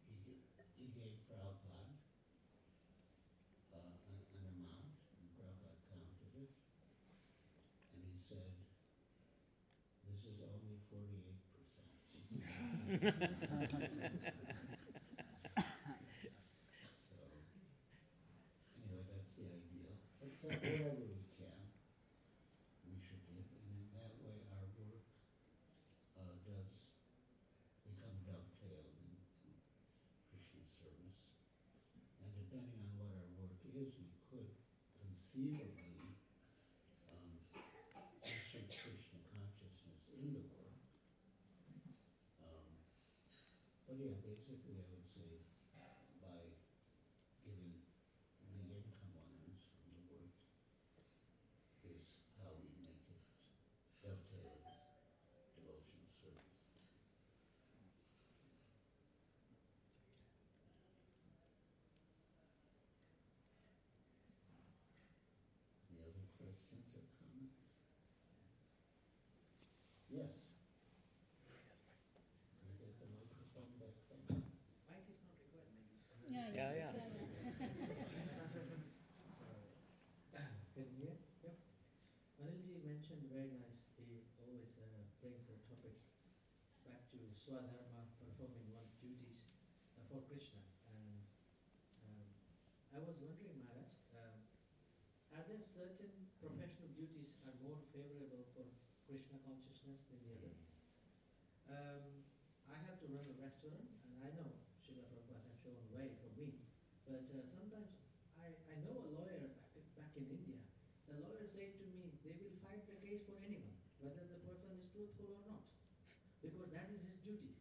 he, 0.06 0.14
g- 0.22 0.44
he 0.78 0.86
gave 0.94 1.16
Prabhupada 1.26 1.90
uh, 3.74 3.94
an, 4.06 4.16
an 4.30 4.42
amount, 4.46 4.94
and 5.18 5.26
Prabhupada 5.34 5.80
counted 5.90 6.32
it, 6.38 6.52
and 7.96 8.02
he 8.06 8.14
said, 8.22 8.52
this 10.06 10.22
is 10.28 10.40
So, 13.01 13.07
anyway, 18.76 19.05
that's 19.09 19.32
the 19.40 19.48
ideal. 19.48 19.96
So 20.36 20.48
wherever 20.53 21.01
we 21.01 21.24
can, 21.40 21.61
we 22.84 23.01
should 23.01 23.24
give, 23.24 23.48
and 23.57 23.72
in 23.72 23.88
that 23.96 24.12
way 24.20 24.44
our 24.53 24.68
work, 24.76 25.01
uh, 26.20 26.36
does 26.44 26.68
become 27.88 28.20
dovetailed 28.28 28.84
in, 28.84 29.16
in 29.48 29.57
Krishna 30.28 30.61
service. 30.68 31.24
And 32.20 32.28
depending 32.36 32.84
on 32.84 32.92
what 33.01 33.09
our 33.16 33.24
work 33.40 33.64
is, 33.80 33.96
we 33.96 34.12
could 34.28 34.53
conceivably, 35.01 35.88
insert 38.20 38.68
Krishna 38.68 39.18
consciousness 39.32 40.05
in 40.20 40.34
the 40.36 40.42
work. 40.53 40.76
Um, 42.44 42.68
but 43.86 43.96
yeah, 43.98 44.14
basically 44.22 44.76
I 44.76 44.84
would 44.90 45.07
say 45.14 45.40
by 46.20 46.42
giving 47.46 47.74
the 48.53 48.62
income 48.70 49.14
earners 49.16 49.62
from 49.70 49.86
the 49.94 50.03
work 50.12 50.34
is 51.88 52.05
how 52.38 52.51
we 52.61 52.68
make 52.84 53.07
it 53.11 53.22
dovetail 54.05 54.61
with 54.62 55.51
devotional 55.57 56.11
service. 56.20 56.55
Any 65.90 66.03
other 66.07 66.26
questions 66.38 66.86
or 66.94 67.03
comments? 67.18 67.59
Yes? 70.11 70.30
Can 72.61 72.70
get 72.78 72.92
the 72.98 73.06
microphone 73.11 73.70
back 73.78 73.94
there? 74.08 74.38
Mic 74.88 75.04
is 75.08 75.18
not 75.22 75.34
required, 75.38 75.70
maybe. 75.74 75.98
Yeah, 76.28 76.50
Yeah, 76.54 76.70
yeah. 76.74 76.90
Can 80.74 80.86
you 80.88 80.96
hear? 80.96 81.16
Yep. 81.42 81.54
Anilji 82.40 82.76
mentioned 82.82 83.24
very 83.28 83.50
nice, 83.52 83.80
he 83.96 84.22
always 84.38 84.76
uh, 84.78 85.02
brings 85.20 85.44
the 85.46 85.56
topic 85.68 85.94
back 86.84 86.98
to 87.12 87.18
Swadharma, 87.36 88.08
performing 88.18 88.66
one's 88.70 88.94
duties 89.00 89.44
uh, 89.96 90.02
for 90.08 90.18
Krishna. 90.28 90.61
And 90.88 91.22
um, 92.02 92.28
I 92.94 92.98
was 92.98 93.16
wondering, 93.20 93.56
Maharaj, 93.61 93.92
um, 94.12 94.36
are 95.32 95.44
there 95.46 95.62
certain 95.62 96.26
professional 96.38 96.88
duties 96.92 97.36
are 97.46 97.54
more 97.56 97.78
favorable 97.92 98.44
for 98.52 98.64
Krishna 99.11 99.42
consciousness 99.42 100.06
than 100.06 100.22
the 100.22 100.30
other? 100.38 100.54
Um, 101.66 102.22
I 102.70 102.78
have 102.86 102.94
to 103.02 103.11
run 103.11 103.26
a 103.26 103.34
restaurant, 103.42 103.90
and 104.06 104.22
I 104.22 104.30
know 104.38 104.54
Srila 104.78 105.02
Prabhupada 105.11 105.50
have 105.50 105.58
shown 105.58 105.82
way 105.90 106.14
for 106.22 106.30
me, 106.38 106.62
but 107.02 107.26
uh, 107.26 107.42
sometimes 107.42 107.90
I, 108.38 108.54
I 108.70 108.78
know 108.86 109.02
a 109.02 109.11
lawyer 109.11 109.50
back, 109.50 109.74
back 109.98 110.14
in 110.14 110.30
India. 110.30 110.62
The 111.11 111.18
lawyer 111.26 111.42
said 111.42 111.74
to 111.82 111.84
me, 111.90 112.22
they 112.22 112.38
will 112.38 112.54
fight 112.62 112.86
the 112.86 113.02
case 113.02 113.26
for 113.26 113.34
anyone, 113.42 113.74
whether 113.98 114.22
the 114.30 114.38
person 114.46 114.78
is 114.78 114.86
truthful 114.94 115.26
or 115.26 115.42
not, 115.42 115.66
because 116.38 116.70
that 116.70 116.86
is 116.94 117.02
his 117.02 117.18
duty. 117.26 117.58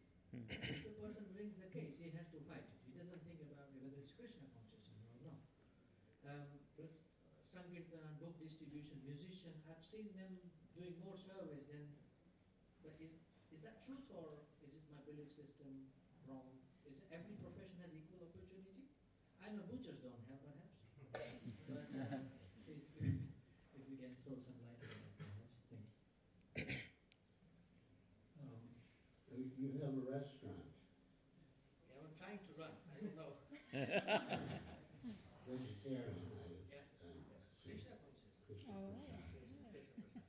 if 0.54 0.86
the 0.86 0.94
person 1.02 1.26
brings 1.34 1.58
the 1.58 1.66
case, 1.74 1.98
he 1.98 2.14
has 2.14 2.30
to 2.30 2.38
fight 2.46 2.62
it. 2.62 2.78
He 2.86 2.94
doesn't 2.94 3.26
think 3.26 3.42
about 3.42 3.74
whether 3.74 3.98
it's 3.98 4.14
Krishna 4.14 4.46
consciousness 4.54 5.02
or 5.18 5.34
not. 5.34 5.42
Um, 6.22 6.46
but 6.78 6.94
Sankirtan, 7.50 8.22
book 8.22 8.38
distribution, 8.38 9.02
musician, 9.02 9.50
I've 9.66 9.82
seen 9.90 10.14
them 10.14 10.38
doing 10.76 10.94
more 11.04 11.16
service 11.18 11.64
than. 11.70 11.84
But 12.84 12.96
is 13.00 13.12
is 13.52 13.60
that 13.66 13.84
truth 13.84 14.08
or 14.16 14.40
is 14.64 14.70
it 14.72 14.82
my 14.88 15.00
belief 15.04 15.28
system 15.36 15.90
wrong? 16.24 16.48
Is 16.88 16.96
every 17.12 17.36
profession 17.42 17.76
has 17.84 17.90
equal 17.92 18.24
opportunity? 18.24 18.88
I 19.40 19.52
know 19.52 19.64
butchers 19.68 20.00
don't 20.00 20.20
have 20.32 20.40
perhaps, 20.40 20.80
but 21.68 21.88
uh, 21.92 22.24
please, 22.64 22.86
if, 23.00 23.20
if 23.76 23.82
we 23.88 23.96
can 24.00 24.14
throw 24.24 24.36
some 24.40 24.56
light 24.64 24.80
on 24.80 24.92
that, 24.96 25.12
perhaps. 25.20 25.56
Thank 25.70 26.68
you. 26.70 26.80
Um, 28.40 28.64
you- 29.34 29.52
you 29.60 29.68
have 29.84 29.92
a 29.96 30.04
restaurant, 30.08 30.72
Yeah, 31.88 32.00
I'm 32.04 32.12
trying 32.16 32.40
to 32.48 32.52
run. 32.56 32.72
I 32.92 32.96
don't 33.00 33.16
know. 33.16 33.32
vegetarian, 35.50 36.32
I, 36.32 36.48
Yeah. 36.72 36.84
uh, 37.04 37.12
assume. 37.12 37.28
Krishna 37.64 37.92
consciousness. 38.00 38.40
Krishna 38.46 38.72
Oh. 38.72 38.88
Prasad. 38.88 39.24
Krishna 39.34 39.56
Prasad, 39.68 39.84
yeah. 39.84 40.20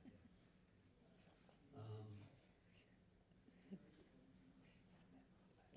Um, 1.78 2.08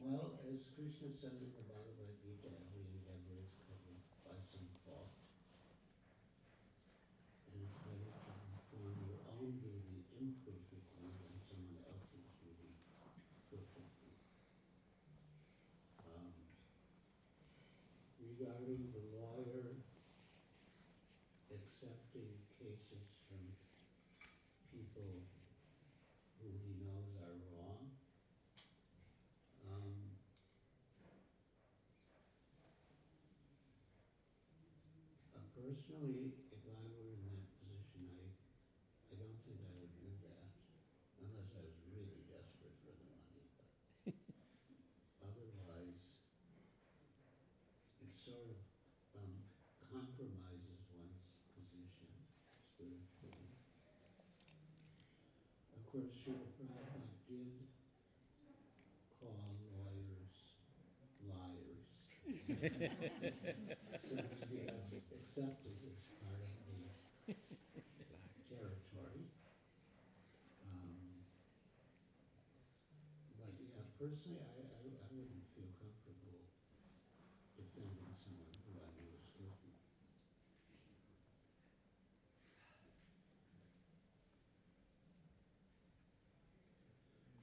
well, 0.01 0.39
as 0.49 0.59
Krishna 0.75 1.09
says 1.19 1.37
in 1.41 1.51
the 1.55 1.63
Bhagavad 1.65 2.11
Gita, 2.21 2.49
every 2.51 2.83
endeavor 2.91 3.35
is 3.41 3.53
covered 3.65 4.01
by 4.27 4.37
some 4.51 4.67
fault. 4.85 5.13
And 7.49 7.61
it's 7.63 7.77
better 7.85 8.09
to 8.11 8.33
perform 8.51 8.97
your 9.07 9.21
own 9.39 9.57
duty 9.63 10.05
imperfectly 10.19 11.09
than 11.21 11.33
someone 11.49 11.81
else's 11.89 12.27
duty 12.41 12.73
perfectly. 13.49 14.13
Um, 16.05 16.33
regarding 18.45 18.85
the 18.93 19.01
lawyer 19.17 19.73
accepting 21.49 22.29
cases 22.61 23.09
from 23.25 23.41
people 24.69 25.25
who 26.37 26.53
he 26.61 26.77
knows 26.77 27.09
are 27.25 27.41
wrong. 27.49 27.89
Um, 29.65 29.97
personally, 35.57 36.37
if 36.53 36.61
I 36.69 36.81
were 36.93 37.17
in 37.17 37.25
that 37.33 37.49
position, 37.65 38.05
I, 38.13 38.29
I 39.09 39.13
don't 39.17 39.41
think 39.41 39.57
I 39.57 39.73
would 39.73 39.93
do 39.97 40.13
that 40.21 40.45
unless 41.17 41.49
I 41.49 41.65
was 41.65 41.73
really 41.89 42.21
desperate 42.29 42.77
for 42.85 42.93
the 42.93 43.09
money. 43.09 43.41
But 43.57 45.33
otherwise, 45.33 45.97
it 48.05 48.13
sort 48.25 48.49
of 48.49 48.57
um, 49.21 49.37
compromises 49.93 50.81
one's 50.97 51.29
position 51.53 52.09
spiritually. 52.73 53.53
Of 55.77 55.85
course, 55.93 56.09
Srila 56.25 56.49
Prabhupada 56.57 57.05
did 57.29 57.69
call 59.21 59.53
lawyers 59.77 60.57
liars. 61.29 61.85
so 64.01 64.17
he 64.49 64.57
has 64.73 64.89
accepted 65.13 65.77
as 65.85 66.01
part 66.17 66.41
of 66.41 66.49
the 66.65 67.37
territory. 68.49 69.29
Um, 70.65 70.97
but 73.37 73.53
yeah, 73.61 73.85
personally, 74.01 74.41
I 74.41 74.81
wouldn't 75.13 75.45
feel 75.53 75.69
comfortable 75.77 76.41
defending 77.57 78.13
someone 78.23 78.51
who 78.67 78.71
I 78.79 78.89
knew 78.99 79.09
was 79.15 79.27
guilty. 79.35 79.71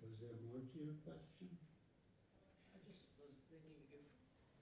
Was 0.03 0.15
there 0.21 0.37
more 0.47 0.61
to 0.61 0.72
your 0.83 0.99
question? 1.07 1.47
I 2.75 2.83
just 2.83 3.07
was 3.15 3.39
thinking 3.47 3.87
if 3.95 4.03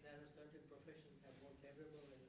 there 0.04 0.20
are 0.20 0.28
certain 0.36 0.60
professions 0.68 1.16
have 1.24 1.32
more 1.40 1.56
favorable 1.64 2.28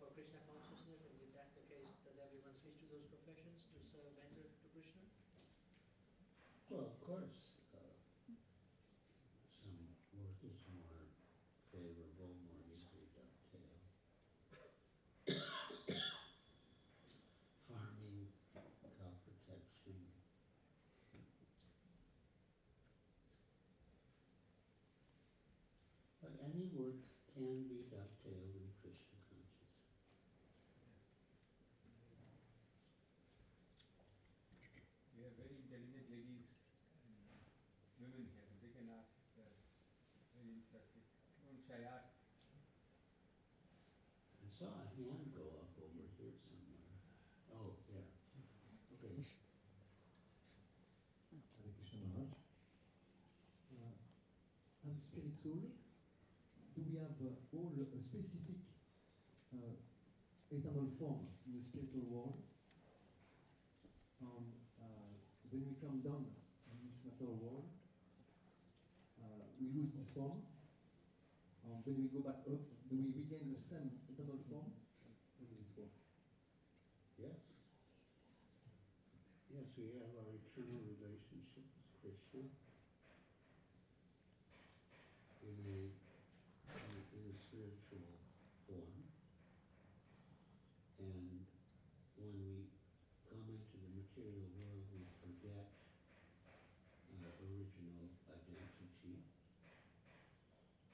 for 0.00 0.08
Krishna 0.16 0.40
consciousness, 0.48 1.04
and 1.04 1.12
if 1.20 1.28
that's 1.36 1.52
the 1.52 1.68
case, 1.68 1.92
does 2.08 2.16
everyone 2.16 2.56
switch 2.64 2.80
to 2.80 2.88
those 2.88 3.04
professions 3.12 3.60
to 3.76 3.84
serve 3.92 4.08
better 4.16 4.48
to 4.48 4.66
Krishna? 4.72 5.04
Well, 6.72 6.88
of 6.88 6.96
course, 7.04 7.52
uh, 7.76 7.92
some 9.52 9.76
work 10.16 10.40
is 10.40 10.56
more 10.72 11.04
favorable, 11.68 12.32
more 12.40 12.64
easily 12.72 13.12
dovetail. 13.12 13.84
Farming, 17.68 18.32
cow 18.56 18.64
protection. 19.28 20.00
But 26.24 26.33
any 26.44 26.68
work 26.76 27.00
can 27.32 27.64
be 27.64 27.88
dovetailed 27.88 28.52
in 28.52 28.68
Krishna 28.84 29.16
consciousness. 29.32 29.72
We 35.16 35.24
have 35.24 35.32
very 35.40 35.56
intelligent 35.56 36.04
ladies 36.12 36.52
and 37.00 37.16
women 37.96 38.28
here, 38.28 38.52
they 38.60 38.68
can 38.76 38.92
ask, 38.92 39.16
uh, 39.40 39.48
very 40.36 40.52
interesting. 40.52 41.08
Even 41.40 41.56
Shayas, 41.64 42.12
I 44.36 44.48
saw 44.52 44.68
a 44.68 44.84
hand 45.00 45.32
go 45.32 45.63
up 45.63 45.63
specific 57.72 58.60
uh, 59.56 59.72
eternal 60.52 60.92
form 61.00 61.32
in 61.48 61.56
the 61.56 61.62
spiritual 61.64 62.04
world? 62.04 62.36
Um, 64.20 64.52
uh, 64.76 65.16
when 65.48 65.64
we 65.64 65.74
come 65.80 66.04
down 66.04 66.28
in 66.68 66.76
this 66.84 67.00
material 67.08 67.40
world, 67.40 67.68
uh, 69.16 69.48
we 69.56 69.72
lose 69.72 69.96
this 69.96 70.12
form. 70.12 70.44
Um, 71.64 71.80
when 71.88 72.04
we 72.04 72.12
go 72.12 72.20
back 72.20 72.44
up, 72.44 72.60
we 72.92 73.08
regain 73.16 73.48
the 73.48 73.62
same 73.64 73.88
eternal 74.12 74.36
form? 74.44 74.68
It? 75.80 75.88
Yes. 77.16 77.36
Yes, 79.48 79.66
we 79.76 79.88
form. 88.66 88.96
And 91.00 91.44
when 92.16 92.32
we 92.40 92.68
come 93.28 93.44
into 93.48 93.76
the 93.76 93.90
material 93.92 94.48
world, 94.56 94.84
we 94.92 95.04
forget 95.20 95.68
our 97.20 97.30
original 97.44 98.08
identity. 98.30 99.20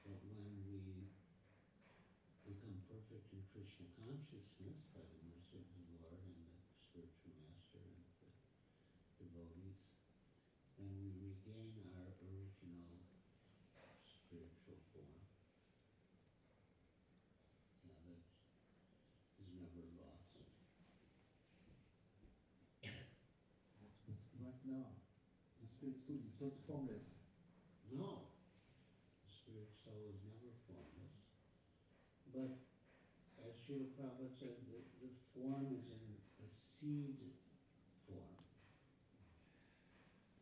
But 0.03 0.19
when 0.27 0.51
we 0.67 1.07
become 2.43 2.83
perfect 2.91 3.31
in 3.31 3.43
Krishna 3.55 3.87
consciousness 3.95 4.83
by 4.91 5.07
the 5.07 5.21
mercy 5.31 5.63
of 5.63 5.71
the 5.71 6.03
Lord 6.03 6.19
and 6.27 6.35
the 6.43 6.59
spiritual 6.91 7.39
master 7.47 7.79
and 7.79 8.03
the 8.19 8.31
devotees, 9.23 9.79
then 10.75 10.91
we 10.99 11.15
regain 11.23 11.79
our 11.95 12.11
original 12.27 12.99
spiritual 14.03 14.83
form. 14.91 15.23
Yeah, 17.87 18.03
that 18.11 18.27
is 19.39 19.51
never 19.55 19.87
lost. 19.95 20.35
Now, 24.71 24.87
the 25.59 25.67
spirit 25.67 25.99
soul 25.99 26.23
is 26.23 26.39
not 26.39 26.55
formless. 26.63 27.03
No, 27.91 28.31
the 29.27 29.27
spirit 29.27 29.67
soul 29.83 29.99
is 30.07 30.23
never 30.23 30.55
formless. 30.71 31.27
But 32.31 32.55
as 33.43 33.59
Srila 33.67 33.91
Prabhupada 33.99 34.31
said, 34.31 34.63
the, 34.71 34.79
the 35.03 35.11
form 35.35 35.75
is 35.75 35.91
in 35.91 35.99
a 36.39 36.47
seed 36.55 37.19
form. 38.07 38.39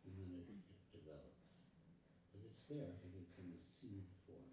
And 0.04 0.12
then 0.12 0.44
it, 0.44 0.44
it 0.44 0.82
develops. 0.92 1.48
But 2.36 2.44
it's 2.44 2.60
there, 2.68 3.00
but 3.00 3.16
it's 3.16 3.40
in 3.40 3.48
a 3.48 3.60
seed 3.64 4.12
form. 4.28 4.52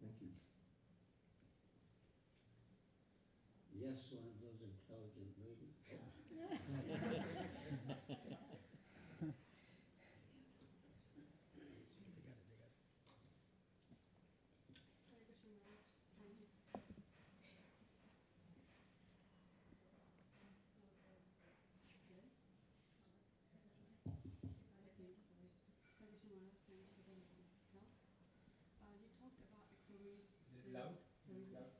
Thank 0.00 0.16
you. 0.24 0.32
Yes, 3.76 4.08
one 4.14 4.24
of 4.30 4.38
those 4.40 4.62
intelligent 4.62 5.36
ladies. 5.42 5.74
Hare 5.90 5.98
Krishna 6.06 6.38
Maharaj, 6.38 6.62
thank 6.70 6.86
you. 6.86 7.12
Good? 22.06 22.30
Sorry, 25.98 26.14
sorry. 26.22 26.46
Hare 26.68 26.84
Krishna 26.86 27.02
Maharaj, 27.02 27.26
thank 27.34 27.50
you 27.50 27.58
for 27.58 27.58
the 27.58 27.62
class. 27.74 27.98
Uh, 28.78 28.94
you 29.02 29.10
talked 29.18 29.42
about 29.50 29.66
acceleration. 29.74 30.38
Is 30.54 30.62
it 30.62 30.70
loud? 30.70 31.02
Sorry, 31.26 31.50
Loud? 31.50 31.74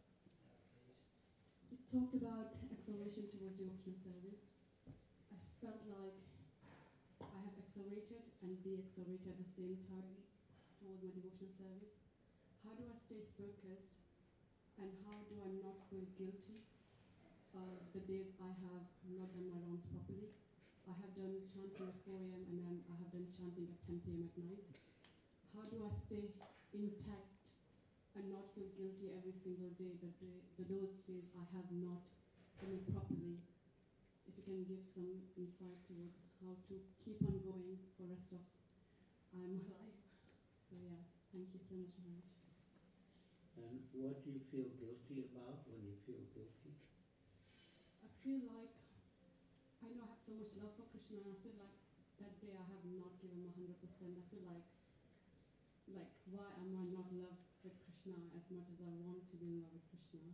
You 1.70 1.81
talked 1.92 2.16
about 2.16 2.56
acceleration 2.72 3.28
towards 3.28 3.52
devotional 3.60 3.92
service. 4.00 4.40
I 5.28 5.36
felt 5.60 5.76
like 5.92 6.16
I 7.20 7.36
have 7.44 7.52
accelerated 7.60 8.24
and 8.40 8.56
de-accelerated 8.64 9.28
at 9.28 9.36
the 9.36 9.50
same 9.52 9.76
time 9.92 10.16
towards 10.80 11.04
my 11.04 11.12
devotional 11.12 11.52
service. 11.52 11.92
How 12.64 12.72
do 12.72 12.88
I 12.88 12.96
stay 12.96 13.20
focused 13.36 13.92
and 14.80 14.88
how 15.04 15.20
do 15.28 15.36
I 15.44 15.52
not 15.60 15.76
feel 15.92 16.08
guilty 16.16 16.64
uh, 17.52 17.76
the 17.92 18.00
days 18.08 18.32
I 18.40 18.56
have 18.64 18.88
not 19.12 19.28
done 19.36 19.52
my 19.52 19.60
rounds 19.60 19.84
properly? 19.92 20.32
I 20.88 20.96
have 20.96 21.12
done 21.12 21.44
chanting 21.44 21.84
at 21.84 21.96
4 22.08 22.24
a.m. 22.24 22.40
and 22.48 22.56
then 22.56 22.80
I 22.88 22.96
have 23.04 23.12
done 23.12 23.28
chanting 23.36 23.68
at 23.68 23.76
10 23.84 24.00
p.m. 24.00 24.24
at 24.24 24.32
night. 24.40 24.64
How 25.52 25.68
do 25.68 25.84
I 25.84 25.92
stay 26.08 26.32
intact 26.72 27.31
and 28.14 28.28
not 28.28 28.46
feel 28.54 28.68
guilty 28.76 29.10
every 29.12 29.32
single 29.32 29.70
day 29.78 29.96
that 30.00 30.12
the 30.20 30.42
those 30.64 30.92
days 31.06 31.26
I 31.34 31.42
have 31.54 31.68
not 31.70 32.00
done 32.60 32.72
it 32.72 32.84
properly. 32.90 33.38
If 34.26 34.36
you 34.36 34.42
can 34.42 34.62
give 34.64 34.80
some 34.94 35.22
insight 35.36 35.78
towards 35.86 36.16
how 36.40 36.56
to 36.68 36.80
keep 37.02 37.16
on 37.24 37.40
going 37.40 37.78
for 37.96 38.02
the 38.02 38.08
rest 38.10 38.32
of 38.32 38.40
uh, 39.34 39.46
my 39.46 39.60
life. 39.78 39.98
So 40.68 40.76
yeah, 40.80 41.00
thank 41.32 41.52
you 41.52 41.60
so 41.60 41.74
much, 41.74 41.90
Maharaj. 41.98 42.24
And 43.56 43.80
what 43.92 44.20
do 44.22 44.30
you 44.30 44.38
feel 44.38 44.66
guilty 44.78 45.18
about 45.20 45.58
when 45.64 45.84
you 45.84 45.94
feel 46.04 46.22
guilty? 46.32 46.74
I 48.02 48.08
feel 48.22 48.38
like 48.44 48.70
I 49.82 49.88
know 49.88 50.00
I 50.02 50.06
have 50.06 50.18
so 50.24 50.32
much 50.32 50.54
love 50.54 50.70
for 50.76 50.84
Krishna 50.84 51.16
and 51.16 51.26
I 51.26 51.34
feel 51.42 51.52
like 51.56 51.74
that 52.18 52.38
day 52.40 52.52
I 52.54 52.62
have 52.72 52.84
not 52.84 53.18
given 53.20 53.42
my 53.42 53.48
hundred 53.50 53.78
percent. 53.80 54.14
I 54.16 54.22
feel 54.30 54.40
like 54.44 54.64
like 55.86 56.08
why 56.24 56.50
am 56.60 56.74
I 56.74 56.82
not 56.84 57.06
in 57.10 57.20
love 57.20 57.34
with 57.36 57.51
Krishna 58.02 58.34
as 58.34 58.42
much 58.50 58.66
as 58.66 58.82
I 58.82 58.90
want 59.06 59.22
to 59.30 59.36
be 59.38 59.46
in 59.46 59.62
love 59.62 59.70
with 59.78 59.86
Krishna? 59.86 60.26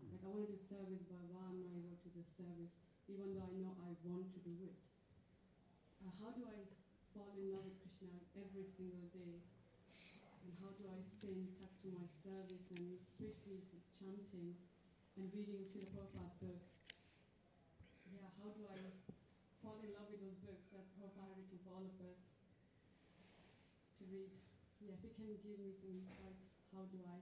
Like 0.00 0.24
I 0.24 0.32
want 0.32 0.48
to 0.48 0.56
do 0.56 0.56
service, 0.64 1.04
but 1.12 1.20
why 1.28 1.44
am 1.44 1.60
I 1.60 1.68
able 1.76 2.00
to 2.00 2.08
do 2.08 2.24
service 2.40 2.72
even 3.04 3.36
though 3.36 3.44
I 3.44 3.52
know 3.60 3.76
I 3.84 3.92
want 4.00 4.32
to 4.32 4.40
do 4.40 4.56
it? 4.64 4.80
Uh, 6.00 6.08
how 6.16 6.32
do 6.32 6.40
I 6.48 6.56
fall 7.12 7.36
in 7.36 7.52
love 7.52 7.68
with 7.68 7.84
Krishna 7.84 8.16
every 8.32 8.64
single 8.80 9.04
day? 9.12 9.44
And 9.44 10.56
how 10.56 10.72
do 10.72 10.88
I 10.88 11.04
stay 11.20 11.36
in 11.36 11.52
touch 11.60 11.76
to 11.84 11.92
my 11.92 12.08
service 12.24 12.64
and 12.80 12.96
especially 12.96 13.60
with 13.60 13.84
chanting 13.92 14.56
and 15.20 15.28
reading 15.36 15.68
Srila 15.68 15.92
Prabhupada's 15.92 16.32
book? 16.40 16.64
Yeah, 18.08 18.32
how 18.40 18.56
do 18.56 18.64
I 18.72 18.88
fall 19.60 19.84
in 19.84 19.92
love 19.92 20.08
with 20.08 20.24
those 20.24 20.40
books 20.48 20.64
that 20.72 20.88
Prabhupada 20.96 21.36
written 21.36 21.60
for 21.60 21.76
all 21.76 21.84
of 21.84 21.96
us 22.08 22.24
to 24.00 24.02
read? 24.08 24.32
Yeah, 24.80 24.96
if 24.96 25.04
you 25.04 25.12
can 25.12 25.28
give 25.44 25.60
me 25.60 25.76
some 25.76 25.92
insight, 25.92 26.51
how 26.72 26.84
do 26.90 26.98
I 27.06 27.18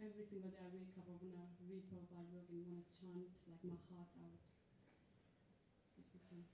every 0.00 0.24
single 0.24 0.48
day 0.48 0.56
I 0.62 0.70
wake 0.72 0.94
up, 0.96 1.04
I 1.04 1.12
wanna 1.20 1.36
read 1.68 1.84
Prabhupada's 1.90 2.30
work 2.32 2.48
and 2.48 2.64
wanna 2.64 2.84
chant 2.96 3.28
like 3.44 3.60
my 3.66 3.76
heart 3.92 4.08
out. 4.22 4.40
If 5.98 6.04
you 6.14 6.20
can. 6.30 6.44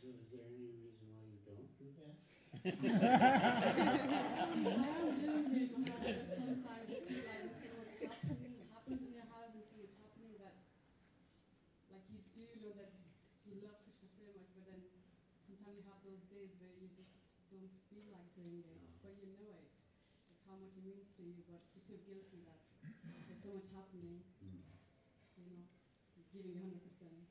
So 0.00 0.08
is 0.12 0.28
there 0.30 0.44
any 0.46 0.68
reason 0.76 1.08
why 1.10 1.24
you 1.24 1.38
don't 1.48 1.72
do 1.80 1.88
that? 1.98 2.14
I 2.64 4.44
am 4.44 4.52
doing 4.62 5.50
it, 5.54 5.70
but 5.72 6.14
sometimes 6.36 6.86
I 6.92 7.00
feel 7.08 7.24
like 7.24 7.40
there's 7.40 7.56
so 7.64 7.70
much 7.80 7.90
happening, 8.04 8.52
happens 8.70 9.00
in 9.00 9.12
your 9.16 9.26
house 9.32 9.52
and 9.56 9.64
so 9.64 9.76
much 9.80 9.94
happening 9.96 10.34
that, 10.44 10.54
like 11.88 12.04
you 12.12 12.20
do 12.36 12.44
know 12.60 12.72
that 12.76 12.92
you 13.48 13.56
love 13.64 13.80
Krishna 13.88 14.08
so 14.20 14.24
much, 14.36 14.52
but 14.52 14.64
then 14.68 14.84
sometimes 15.48 15.80
you 15.80 15.84
have 15.88 16.00
those 16.04 16.20
days 16.28 16.52
where 16.60 16.76
you 16.76 16.92
just 16.92 17.16
don't 17.48 17.72
feel 17.88 18.04
like 18.12 18.28
doing 18.36 18.60
it, 18.68 18.83
No. 19.24 19.32
know 19.40 19.56
it, 19.56 19.72
like 20.28 20.40
how 20.44 20.56
much 20.60 20.76
it 20.76 20.84
means 20.84 21.08
to 21.16 21.22
you, 21.24 21.40
but 21.48 21.60
you 21.72 21.80
feel 21.88 22.00
guilty 22.04 22.44
that 22.44 22.60
there's 23.24 23.40
so 23.40 23.50
much 23.56 23.68
happening, 23.72 24.20
Hmm. 24.44 24.60
you're 25.40 25.64
not 26.16 26.28
giving 26.32 26.54
hundred 26.60 26.82
percent. 26.84 27.24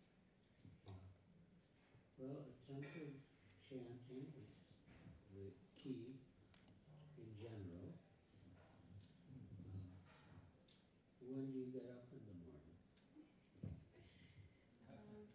Well, 2.17 2.45
attentive 2.49 3.13
chanting 3.69 4.25
is 4.33 4.49
the 5.33 5.51
key 5.77 6.17
in 7.17 7.29
general. 7.37 7.93
Um, 9.29 9.93
When 11.21 11.51
do 11.51 11.57
you 11.57 11.69
get 11.73 11.85
up 11.89 12.07
in 12.13 12.21
the 12.25 12.35
morning? 12.41 12.77
Uh, 14.89 15.25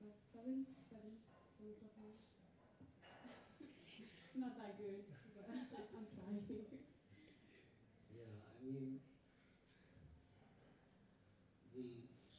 about 0.00 0.18
seven, 0.32 0.66
seven, 0.90 1.12
seven 1.58 1.70
o'clock 1.74 1.94
now. 2.00 2.16
Not 4.32 4.56
that 4.56 4.78
good, 4.78 5.04
but 5.36 5.44
I'm 5.92 6.06
trying. 6.16 6.40
Yeah, 8.12 8.32
I 8.40 8.64
mean, 8.64 9.00
the 11.74 11.84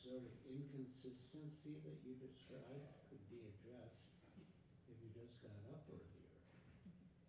sort 0.02 0.24
of 0.26 0.34
inconsistency 1.64 1.80
that 1.88 1.96
you 2.04 2.14
described 2.20 2.92
could 3.08 3.24
be 3.32 3.40
addressed 3.48 4.04
if 4.92 4.96
you 5.00 5.08
just 5.16 5.32
got 5.40 5.56
up 5.72 5.88
earlier. 5.88 6.36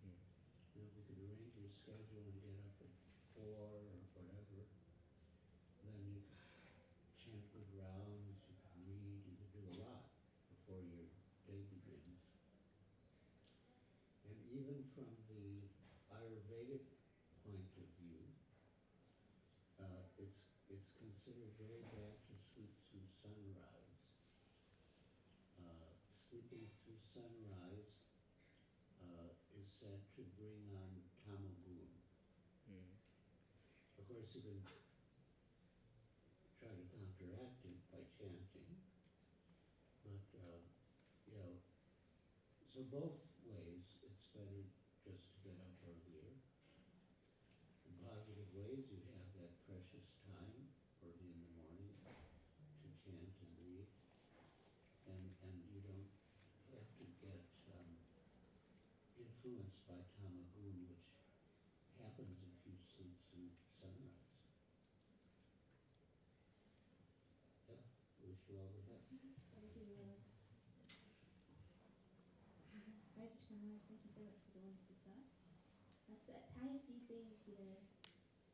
You 0.03 0.11
know, 0.11 0.19
if 0.75 0.91
you 0.99 1.03
could 1.07 1.19
arrange 1.23 1.55
your 1.55 1.71
schedule 1.71 2.27
and 2.27 2.35
get 2.43 2.59
up 2.59 2.75
at 2.83 2.91
four 3.39 3.79
or 3.79 3.95
whatever, 4.19 4.67
then 5.87 5.99
you 6.11 6.19
could 6.27 6.43
chant 7.15 7.47
good 7.55 7.71
rounds, 7.79 8.43
you 8.51 8.59
could 8.59 8.75
read, 8.91 9.23
you 9.23 9.35
could 9.39 9.53
do 9.55 9.63
a 9.71 9.75
lot 9.87 10.03
before 10.51 10.83
your 10.83 11.07
day 11.47 11.63
begins. 11.71 12.19
Vedic 16.49 16.85
point 17.45 17.71
of 17.77 17.87
view, 18.01 18.25
uh, 19.79 20.03
it's, 20.17 20.41
it's 20.71 20.89
considered 20.97 21.53
very 21.61 21.83
bad 21.93 22.17
to 22.27 22.33
sleep 22.53 22.73
through 22.89 23.05
sunrise. 23.21 24.09
Uh, 25.61 25.95
sunrise 26.93 28.05
uh, 29.01 29.33
is 29.57 29.69
said 29.81 30.01
to 30.17 30.23
bring 30.37 30.69
on 30.77 30.93
tamagun. 31.25 31.89
Mm. 32.69 32.93
Of 34.01 34.05
course, 34.09 34.29
you 34.37 34.43
can 34.45 34.61
try 36.61 36.73
to 36.73 36.85
counteract 36.93 37.61
it 37.65 37.79
by 37.93 38.03
chanting, 38.17 38.71
but, 40.05 40.27
uh, 40.37 40.61
you 41.29 41.37
know, 41.39 41.53
so 42.69 42.83
both 42.91 43.21
ways, 43.47 43.87
it's 44.03 44.27
better 44.35 44.67
just 45.07 45.31
to 45.31 45.37
get 45.47 45.57
up 45.63 45.77
earlier. 45.87 46.29
In 47.87 47.95
positive 48.03 48.51
ways, 48.57 48.89
you 48.91 48.99
have 49.15 49.29
that 49.39 49.53
precious 49.69 50.11
time 50.27 50.67
early 51.05 51.31
in 51.31 51.39
the 51.39 51.53
morning 51.55 51.95
to 52.83 52.89
chant 53.05 53.31
and 53.31 53.53
read, 53.63 53.87
and, 55.07 55.25
and 55.47 55.57
you 55.71 55.79
don't 55.87 56.11
have 56.75 56.89
to 56.99 57.05
get, 57.23 57.47
um, 57.71 57.95
influenced 59.15 59.87
by 59.87 60.01
tamagun, 60.19 60.89
which 60.91 61.15
happens 62.03 62.43
if 62.43 62.57
you 62.67 62.75
sleep 62.83 63.15
through 63.31 63.53
sunrise. 63.79 64.35
Yeah, 67.71 67.85
wish 68.25 68.43
you 68.49 68.59
all 68.59 68.73
the 68.75 68.83
best. 68.91 69.07
Thank 69.55 69.71
you, 69.79 69.87
Lord. 70.01 70.19
Hare 73.65 73.81
thank 73.89 74.05
you 74.05 74.13
so 74.13 74.21
much 74.21 74.37
for 74.45 74.53
the 74.53 74.61
wonderful 74.61 74.97
class. 75.01 75.25
So 76.27 76.37
at 76.37 76.45
times 76.53 76.85
you 76.89 77.01
think, 77.09 77.33
you 77.49 77.57
know, 77.57 77.81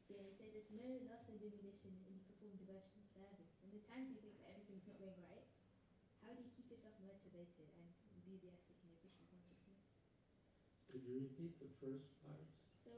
they 0.07 0.31
say 0.39 0.51
there's 0.51 0.71
no 0.71 1.03
loss 1.03 1.27
of 1.27 1.39
diminution 1.39 1.91
when 2.03 2.15
you 2.15 2.23
perform 2.27 2.55
devotional 2.59 3.07
service. 3.11 3.51
And 3.63 3.71
the 3.75 3.83
times 3.91 4.11
you 4.15 4.19
think 4.23 4.39
that 4.39 4.47
everything's 4.51 4.87
not 4.87 4.99
going 4.99 5.19
right, 5.19 5.43
how 6.23 6.31
do 6.35 6.39
you 6.43 6.51
keep 6.55 6.71
yourself 6.71 6.95
motivated 7.03 7.67
and 7.75 7.87
enthusiastic 8.15 8.79
in 8.83 8.91
your 8.91 8.99
Krishna 9.03 9.27
consciousness? 9.31 9.83
Could 10.91 11.03
you 11.03 11.15
repeat 11.19 11.59
the 11.59 11.71
first 11.83 12.07
part? 12.23 12.47
So 12.87 12.91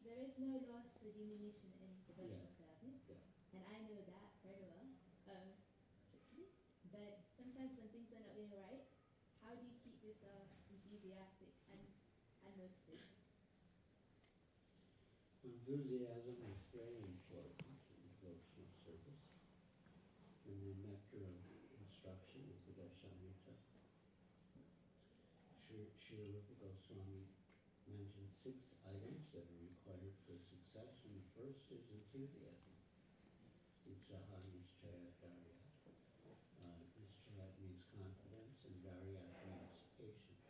there 0.00 0.20
is 0.20 0.32
no 0.36 0.56
loss 0.64 0.96
or 1.00 1.08
diminution 1.12 1.72
in 1.80 1.90
devotional 2.08 2.48
Yeah. 2.52 2.56
service, 2.56 2.96
Yeah. 3.08 3.20
and 3.52 3.64
I 3.68 3.80
know 3.84 4.00
that 4.04 4.28
very 4.44 4.60
well. 4.64 4.84
Um, 5.28 5.56
but 6.92 7.16
sometimes 7.36 7.76
when 7.76 7.88
things 7.88 8.12
are 8.12 8.20
not 8.20 8.32
going 8.32 8.52
right, 8.52 8.80
how 9.40 9.54
do 9.56 9.64
you 9.64 9.72
keep 9.84 10.00
yourself 10.02 10.48
enthusiastic 10.68 11.52
and, 11.68 11.80
and 12.44 12.56
motivated? 12.56 13.20
Enthusiasm 15.64 16.36
is 16.52 16.60
very 16.76 17.00
important 17.00 17.72
in 17.88 18.04
devotional 18.20 18.68
service. 18.84 19.24
And 20.44 20.60
the 20.60 20.76
nectar 20.84 21.24
of 21.24 21.40
instruction 21.80 22.44
Upadeshamrita, 22.52 23.56
Sri 25.64 25.88
Srila 26.04 26.36
Rupa 26.36 26.52
Goswami 26.60 27.24
mentions 27.88 28.36
six 28.36 28.76
items 28.84 29.32
that 29.32 29.48
are 29.48 29.64
required 29.64 30.12
for 30.28 30.36
success, 30.36 31.00
and 31.08 31.16
the 31.16 31.24
first 31.32 31.72
is 31.72 31.88
enthusiasm. 31.88 32.76
Utsaha 33.88 34.44
Nischayat 34.44 35.16
Dhairyat. 35.16 35.64
Uh, 36.60 36.76
Nischayat 37.00 37.56
means 37.64 37.80
confidence, 37.88 38.68
and 38.68 38.76
Dhairyat 38.84 39.32
means 39.48 39.80
patience. 39.96 40.44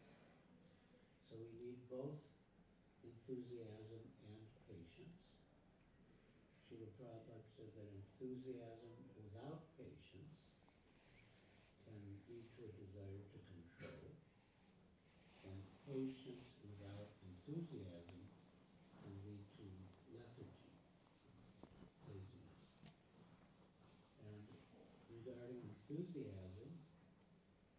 So 1.23 1.39
we 1.39 1.55
need 1.55 1.79
both 1.87 2.19
enthusiasm 3.07 4.03
and 4.27 4.43
patience. 4.65 5.21
Srila 6.65 6.89
Prabhupada 6.97 7.45
said 7.45 7.69
that 7.77 7.89
enthusiasm 8.25 8.97
without 9.21 9.69
patience 9.77 10.41
can 11.85 12.01
lead 12.25 12.49
to 12.57 12.65
a 12.65 12.73
desire 12.73 13.21
to 13.21 13.39
control, 13.53 14.17
and 15.45 15.61
patience 15.85 16.57
without 16.65 17.13
enthusiasm 17.21 18.17
can 19.05 19.13
lead 19.29 19.45
to 19.61 19.69
lethargy, 20.17 20.73
laziness. 22.09 22.65
And 24.25 24.41
regarding 25.13 25.61
enthusiasm, 25.61 26.73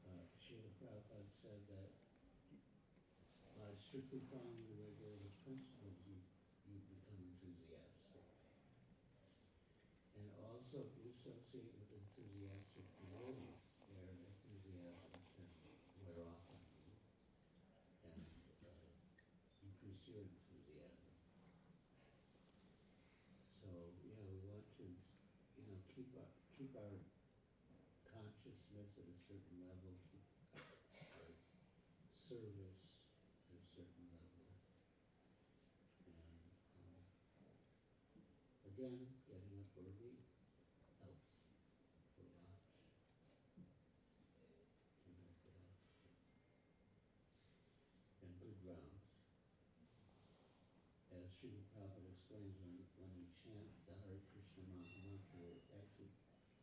uh, 0.06 0.30
Srila 0.38 0.70
Prabhupada 0.78 1.26
said 1.42 1.58
that 1.74 1.90
by 3.58 3.74
strictly 3.82 4.22
following 4.30 4.62
the 4.70 4.78
regulated 4.78 5.34
principles, 5.42 5.98
you, 6.06 6.22
you 6.70 6.78
become 6.86 7.18
enthusiastic. 7.34 8.05
And 10.16 10.32
also, 10.48 10.80
if 10.80 10.92
you 10.96 11.12
associate 11.12 11.68
with 11.76 11.92
enthusiastic 11.92 12.88
devotees, 13.04 13.60
their 13.92 14.08
enthusiasm 14.16 15.12
can 15.36 15.48
wear 16.00 16.24
off 16.24 16.40
on 16.48 16.60
you 16.72 16.88
and 18.08 18.24
uh, 18.64 18.96
increase 19.60 20.08
your 20.08 20.24
enthusiasm. 20.24 21.12
So, 23.60 23.68
yeah, 24.08 24.24
we 24.24 24.40
want 24.48 24.64
to, 24.80 24.88
you 24.88 25.64
know, 25.68 25.76
keep 25.92 26.08
our, 26.16 26.32
keep 26.56 26.72
our 26.80 26.96
consciousness 28.08 28.96
at 28.96 29.08
a 29.12 29.18
certain 29.28 29.58
level, 29.68 30.00
keep 30.08 30.24
our 31.12 31.28
service 32.32 32.80
at 33.52 33.60
a 33.60 33.68
certain 33.76 34.06
level. 34.16 34.48
And 36.08 36.40
um, 36.80 37.04
again, 38.72 39.15
early 39.76 40.16
helps 41.04 41.36
a 42.16 42.24
lot. 42.24 42.56
And 48.24 48.32
good 48.40 48.56
grounds. 48.64 49.04
As 51.12 51.28
Srila 51.36 51.60
Prabhupada 51.76 52.08
explains, 52.08 52.56
when, 52.64 52.72
when 53.04 53.12
we 53.20 53.28
chant 53.44 53.68
the 53.84 53.96
Hare 54.08 54.24
Krishna 54.32 54.64
Mahamantra, 54.72 55.44
we're 55.44 55.60
actually 55.76 56.12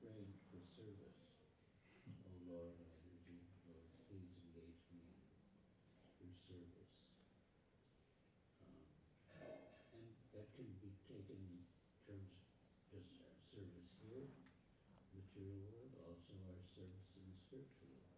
praying 0.01 0.33
for 0.49 0.65
service. 0.73 1.21
O 2.09 2.33
Lord 2.49 2.81
of 2.81 2.89
energy, 2.97 3.45
Lord, 3.69 3.93
please 4.09 4.33
engage 4.41 4.81
me 4.89 5.05
in 5.05 6.33
your 6.33 6.33
service. 6.49 6.93
Um, 8.65 8.89
and 10.01 10.09
that 10.33 10.49
can 10.57 10.69
be 10.81 10.97
taken 11.09 11.37
in 11.37 11.61
terms 12.09 12.43
just 12.93 13.09
our 13.25 13.33
service 13.49 13.89
here, 14.05 14.29
material 15.17 15.65
world, 15.65 15.97
also 16.05 16.37
our 16.45 16.61
service 16.77 17.09
in 17.17 17.25
the 17.25 17.41
spiritual 17.41 17.89
world. 17.89 18.13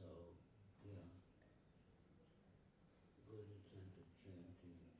So, 0.00 0.32
yeah, 0.88 1.04
good 3.28 3.52
attentive 3.52 4.08
chanting 4.24 4.80
is 4.80 4.96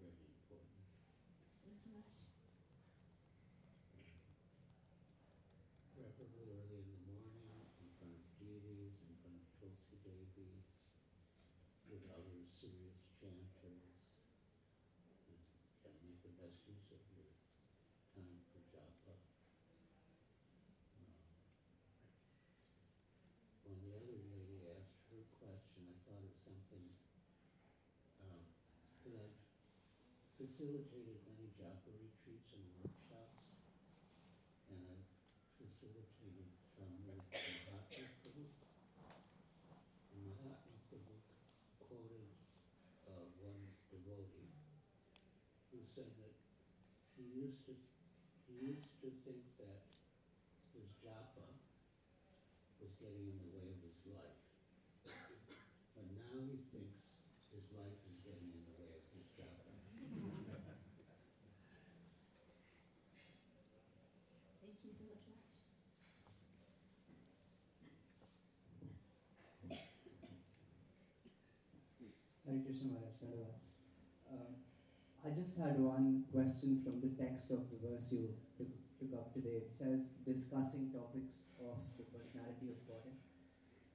very 0.00 0.16
important. 0.32 0.80
Thank 1.60 1.76
you 1.76 1.76
much. 1.76 1.79
Preferably 1.90 2.06
early 6.54 6.78
in 6.78 6.86
the 6.86 7.02
morning, 7.10 7.66
in 7.82 7.90
front 7.98 8.14
of 8.14 8.22
deities, 8.38 8.94
in 9.02 9.10
front 9.18 9.34
of 9.34 9.42
Tulsi 9.58 9.98
Devi, 10.06 10.54
with 11.90 12.06
other 12.14 12.46
serious 12.62 12.94
chanters. 13.18 13.50
And 13.66 13.74
yeah, 15.34 15.42
make 16.06 16.22
the 16.22 16.30
best 16.38 16.62
use 16.70 16.86
of 16.94 17.02
your 17.10 17.26
time 18.14 18.38
for 18.54 18.62
japa. 18.70 19.18
Um, 20.94 21.10
When 23.66 23.82
the 23.82 23.98
other 23.98 24.14
lady 24.30 24.62
asked 24.78 25.10
her 25.10 25.26
question, 25.42 25.90
I 25.90 25.98
thought 26.06 26.22
of 26.22 26.30
something, 26.38 26.86
um, 28.22 28.46
that 29.02 29.26
I've 29.26 29.34
facilitated 30.40 31.20
many 31.28 31.52
japa 31.60 31.92
retreats 32.00 32.48
and 32.56 32.64
workshops, 32.80 33.44
and 34.72 34.80
I've 34.88 35.04
facilitated 35.60 36.48
some 36.72 36.96
with 37.04 37.20
the 37.28 37.44
Mahatma 37.68 38.08
Prabhu. 38.24 38.48
And 40.16 40.20
Mahatma 40.32 40.80
Prabhu 40.88 41.16
quoted 41.84 42.24
uh, 43.04 43.28
one 43.36 43.68
devotee 43.92 44.48
who 45.68 45.84
said 45.92 46.08
that 46.08 46.32
he 47.20 47.44
used 47.44 47.60
to 47.68 47.76
he 48.48 48.72
used 48.72 48.96
to 49.04 49.12
think 49.28 49.44
that 49.60 49.84
his 50.72 50.88
japa 51.04 51.52
was 52.80 52.92
getting 52.96 53.28
in 53.28 53.36
the 53.44 53.50
way 53.52 53.68
of 53.68 53.76
his 53.84 54.00
life, 54.08 54.40
but 55.04 56.08
now 56.16 56.32
he 56.48 56.56
thinks 56.72 57.20
his 57.52 57.68
life 57.76 58.00
is 58.08 58.16
getting 58.24 58.48
in 58.56 58.64
the 58.64 58.76
way 58.80 58.88
of 58.96 59.04
his 59.12 59.28
japa. 59.36 59.68
Thank 64.60 64.76
you 64.84 64.92
so 64.96 65.04
much, 65.04 65.22
Maharaj. 65.26 65.40
Hare 72.50 72.66
Krishna 72.66 72.90
Maharaj. 72.90 73.62
Um, 74.26 74.58
I 75.22 75.30
just 75.30 75.54
had 75.54 75.78
one 75.78 76.26
question 76.34 76.82
from 76.82 76.98
the 76.98 77.14
text 77.14 77.46
of 77.54 77.70
the 77.70 77.78
verse 77.78 78.10
you 78.10 78.34
took, 78.58 78.74
took 78.98 79.14
up 79.14 79.30
today. 79.30 79.62
It 79.62 79.70
says, 79.70 80.10
discussing 80.26 80.90
topics 80.90 81.46
of 81.62 81.78
the 81.94 82.10
personality 82.10 82.74
of 82.74 82.82
God. 82.90 83.06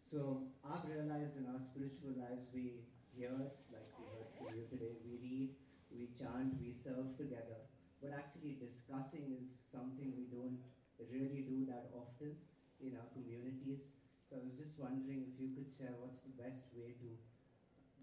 So 0.07 0.47
I've 0.63 0.87
realized 0.87 1.35
in 1.35 1.51
our 1.51 1.59
spiritual 1.59 2.15
lives, 2.15 2.47
we 2.55 2.79
hear, 3.11 3.35
like 3.75 3.91
we 3.99 4.07
heard 4.15 4.31
from 4.39 4.47
you 4.55 4.63
today, 4.71 5.03
we 5.03 5.19
read, 5.19 5.51
we 5.91 6.15
chant, 6.15 6.55
we 6.55 6.71
serve 6.71 7.11
together. 7.19 7.59
But 7.99 8.15
actually, 8.15 8.55
discussing 8.55 9.35
is 9.35 9.51
something 9.67 10.15
we 10.15 10.31
don't 10.31 10.63
really 11.11 11.43
do 11.43 11.67
that 11.67 11.91
often 11.91 12.39
in 12.79 12.95
our 12.95 13.11
communities. 13.11 13.83
So 14.23 14.39
I 14.39 14.47
was 14.47 14.55
just 14.55 14.79
wondering 14.79 15.27
if 15.27 15.35
you 15.35 15.51
could 15.51 15.67
share 15.67 15.99
what's 15.99 16.23
the 16.23 16.31
best 16.39 16.71
way 16.71 16.95
to 17.03 17.07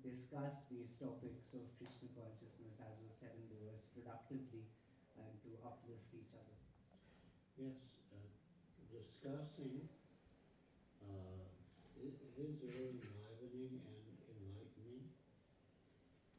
discuss 0.03 0.66
these 0.66 0.90
topics 0.98 1.55
of 1.55 1.62
Krishna 1.78 2.11
consciousness, 2.18 2.76
as 2.82 2.94
was 3.03 3.14
said 3.14 3.34
in 3.38 3.46
the 3.50 3.59
verse, 3.62 3.86
productively 3.94 4.66
and 5.16 5.32
to 5.46 5.50
uplift 5.62 6.11
each 6.14 6.34
other. 6.34 6.59
Yes, 7.57 7.78
uh, 8.11 8.26
discussing 8.90 9.86
uh, 11.03 11.46
it 12.03 12.14
it 12.18 12.34
is 12.42 12.59
very 12.59 12.98
enlivening 12.98 13.78
and 13.78 14.03
enlightening. 14.26 15.07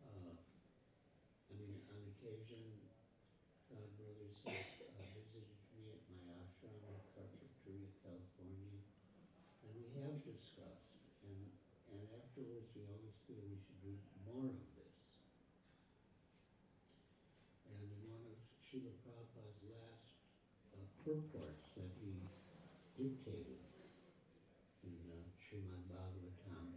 Uh, 0.03 0.36
I 0.36 1.51
mean, 1.55 1.80
on 1.88 2.01
occasion, 2.11 2.64
God 3.72 3.88
brothers 3.95 4.36
have 4.43 4.68
uh, 4.91 5.07
visited 5.16 5.47
me 5.80 5.95
at 5.95 6.03
my 6.11 6.36
ashram 6.43 6.84
in 6.84 6.99
Carpinteria, 7.16 7.91
California, 8.03 8.84
and 9.64 9.72
we 9.80 9.88
have 10.03 10.20
discussed. 10.28 10.91
And, 11.24 11.39
and 11.93 12.03
afterwards, 12.20 12.68
we 12.76 12.84
always 12.89 13.16
feel 13.24 13.39
we 13.47 13.59
should 13.64 13.80
do 13.80 13.95
more 14.28 14.51
of 14.51 14.68
this. 14.76 14.97
And 17.70 17.80
in 17.80 18.01
one 18.11 18.26
of 18.28 18.39
Srila 18.68 18.91
Prabhupada's 19.05 19.61
last 19.72 20.20
uh, 20.76 20.84
purports 21.05 21.72
that 21.80 21.91
he 22.03 22.18
dictated 22.99 23.64
in 24.84 24.99
uh, 25.07 25.24
Srimad 25.39 25.84
Bhagavatam, 25.88 26.76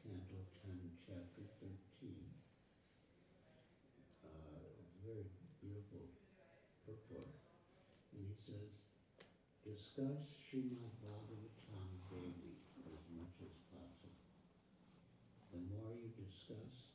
Canto 0.00 0.40
10, 0.64 0.80
Chapter 1.04 1.44
13. 1.60 2.16
Uh, 4.24 4.58
it's 4.80 4.94
a 4.94 5.00
very 5.04 5.28
beautiful 5.60 6.08
purport. 6.88 7.28
And 8.16 8.24
he 8.24 8.34
says, 8.40 8.72
discuss 9.94 10.26
Srimad 10.50 10.90
Bhagavatam 11.06 11.86
daily 12.10 12.58
as 12.82 12.98
much 13.14 13.38
as 13.46 13.54
possible. 13.70 14.18
The 15.54 15.62
more 15.70 15.94
you 15.94 16.10
discuss, 16.18 16.90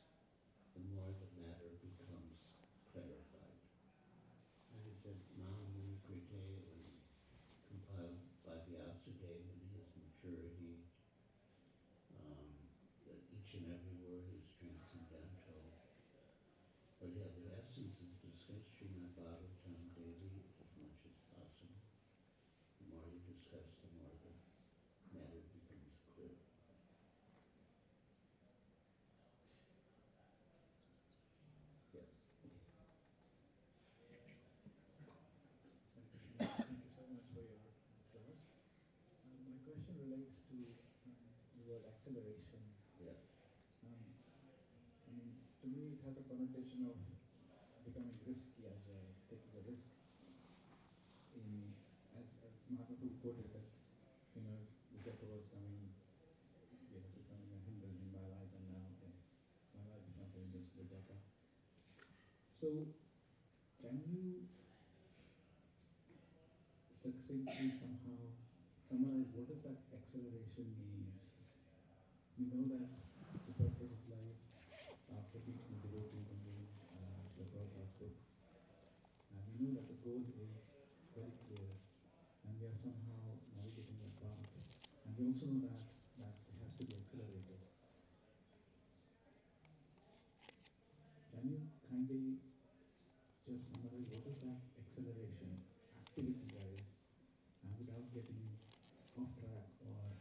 the 0.76 0.84
more 0.92 1.08
the 1.08 1.32
matter 1.40 1.72
becomes 1.80 2.36
clarified. 2.92 3.56
And 4.76 4.84
he 4.84 4.92
said, 5.00 5.16
Mahamuni 5.40 5.96
Krite 6.04 6.28
was 6.28 6.92
compiled 7.72 8.20
by 8.44 8.60
Vyasadeva 8.68 9.48
in 9.48 9.64
his 9.80 9.88
maturity, 9.96 10.84
um, 12.20 12.52
that 13.08 13.16
each 13.32 13.56
and 13.56 13.64
every 13.64 13.96
word 14.04 14.28
is 14.28 14.44
transcendental. 14.60 15.72
But 17.00 17.16
yeah, 17.16 17.32
the 17.32 17.48
essence 17.64 17.96
is 17.96 18.12
discuss 18.20 18.60
Srimad 18.76 19.16
Bhagavatam 19.16 19.88
daily 19.96 20.44
as 20.60 20.68
much 20.76 21.00
as 21.08 21.16
possible. 21.32 21.80
The 22.80 22.96
more 22.96 23.08
you 23.12 23.20
discuss, 23.28 23.70
the 23.84 23.88
more 24.00 24.10
the 24.24 24.32
matter 25.14 25.40
becomes 25.52 25.94
clear. 26.10 26.34
Yes. 31.94 32.08
Thank 36.40 36.82
you 36.82 36.90
so 36.96 37.04
much 37.14 37.28
for 37.30 37.44
your 37.44 37.60
class. 37.62 38.42
Um, 39.22 39.54
my 39.54 40.09
question 40.20 40.36
to 40.52 40.56
um, 41.08 41.16
the 41.56 41.62
word 41.64 41.82
acceleration. 41.88 42.60
Yeah. 43.00 43.16
Um, 43.84 44.04
I 45.08 45.10
mean, 45.16 45.32
to 45.64 45.66
me, 45.68 45.96
it 45.96 46.00
has 46.04 46.16
a 46.20 46.24
connotation 46.28 46.84
of 46.84 46.96
becoming 47.88 48.16
risky 48.28 48.68
as 48.68 48.80
a 48.92 48.98
taking 49.32 49.52
a 49.56 49.62
risk. 49.64 49.88
In 51.32 51.72
as 52.12 52.28
as 52.44 52.52
Mahaprabhu 52.68 53.16
quoted 53.24 53.48
that, 53.56 53.64
you 54.36 54.42
know, 54.44 54.60
Vijayapur 54.92 55.30
was 55.32 55.46
coming, 55.48 55.88
you 56.92 57.00
know, 57.00 57.08
becoming 57.16 57.48
a 57.56 57.60
hindrance 57.64 58.00
in 58.04 58.10
my 58.12 58.24
life, 58.28 58.50
and 58.52 58.64
now 58.68 58.84
okay, 59.00 59.12
my 59.72 59.82
life 59.88 60.04
is 60.04 60.16
not 60.20 60.28
hindrance 60.36 60.68
to 60.76 60.84
Vijayapur. 60.84 61.16
So, 62.60 62.92
can 63.80 63.96
you 64.04 64.44
succinctly 67.00 67.72
somehow 67.80 68.20
summarize 68.90 69.30
what 69.32 69.46
does 69.48 69.62
that 69.62 69.78
acceleration 69.94 70.66
means? 70.76 71.14
We 72.36 72.39
know 72.50 72.66
that 72.74 72.88
the 73.46 73.52
purpose 73.54 73.92
of 73.94 74.02
life, 74.10 74.38
after 75.10 75.38
teaching 75.40 75.70
the 75.70 75.88
devotee 75.88 76.26
in 76.30 76.38
these 76.44 76.72
uh, 76.92 77.22
the 77.38 77.44
Prabhupada's 77.48 77.92
books, 77.98 78.26
and 79.32 79.40
we 79.48 79.54
know 79.64 79.72
that 79.76 79.86
the 79.88 79.96
goal 80.04 80.20
is 80.36 80.50
very 81.14 81.32
clear, 81.46 81.70
and 82.44 82.52
we 82.60 82.66
are 82.66 82.76
somehow 82.76 83.38
navigating 83.54 83.98
that 84.02 84.14
path, 84.20 84.50
and 85.06 85.12
we 85.16 85.24
also 85.30 85.46
know 85.46 85.60
that 85.64 85.82
that 86.18 86.34
it 86.48 86.56
has 86.60 86.72
to 86.78 86.84
be 86.84 86.94
accelerated. 86.96 87.60
Can 91.30 91.48
you 91.48 91.60
kindly 91.88 92.36
just 93.44 93.66
summarize 93.68 94.06
what 94.08 94.24
is 94.24 94.36
that 94.40 94.60
acceleration 94.80 95.50
activity 95.98 96.46
guys 96.48 96.84
and 97.62 97.72
without 97.78 98.06
getting 98.12 98.42
off 99.16 99.28
track 99.38 99.66
or 99.80 100.16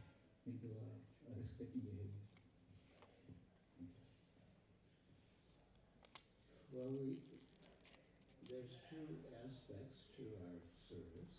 into 0.46 0.68
a, 0.74 0.86
a 1.30 1.32
risk-taking 1.36 1.82
behavior? 1.82 2.22
Thank 3.78 3.90
you. 6.69 6.69
Well, 6.80 6.96
we, 6.96 7.20
there's 8.48 8.72
two 8.88 9.12
aspects 9.44 10.00
to 10.16 10.24
our 10.48 10.64
service. 10.88 11.36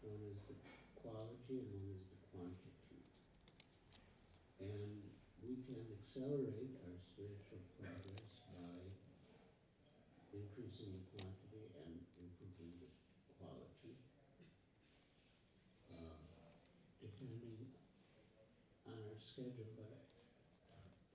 One 0.00 0.16
is 0.32 0.40
the 0.48 0.56
quality 1.04 1.60
and 1.60 1.68
one 1.68 1.92
is 1.92 2.00
the 2.08 2.20
quantity. 2.32 3.04
And 4.64 5.04
we 5.44 5.60
can 5.68 5.84
accelerate 6.00 6.80
our 6.80 6.96
spiritual 6.96 7.60
progress 7.76 8.40
by 8.56 8.88
increasing 10.32 10.96
the 10.96 11.04
quantity 11.12 11.68
and 11.76 12.00
improving 12.16 12.72
the 12.80 12.88
quality. 13.36 14.00
Uh, 15.92 16.24
depending 17.04 17.68
on 18.88 18.96
our 18.96 19.20
schedule, 19.20 19.76
but 19.76 20.08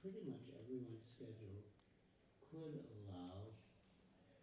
pretty 0.06 0.22
much 0.30 0.54
everyone's 0.54 1.02
schedule 1.10 1.66
could 2.52 2.84
allow 2.84 3.48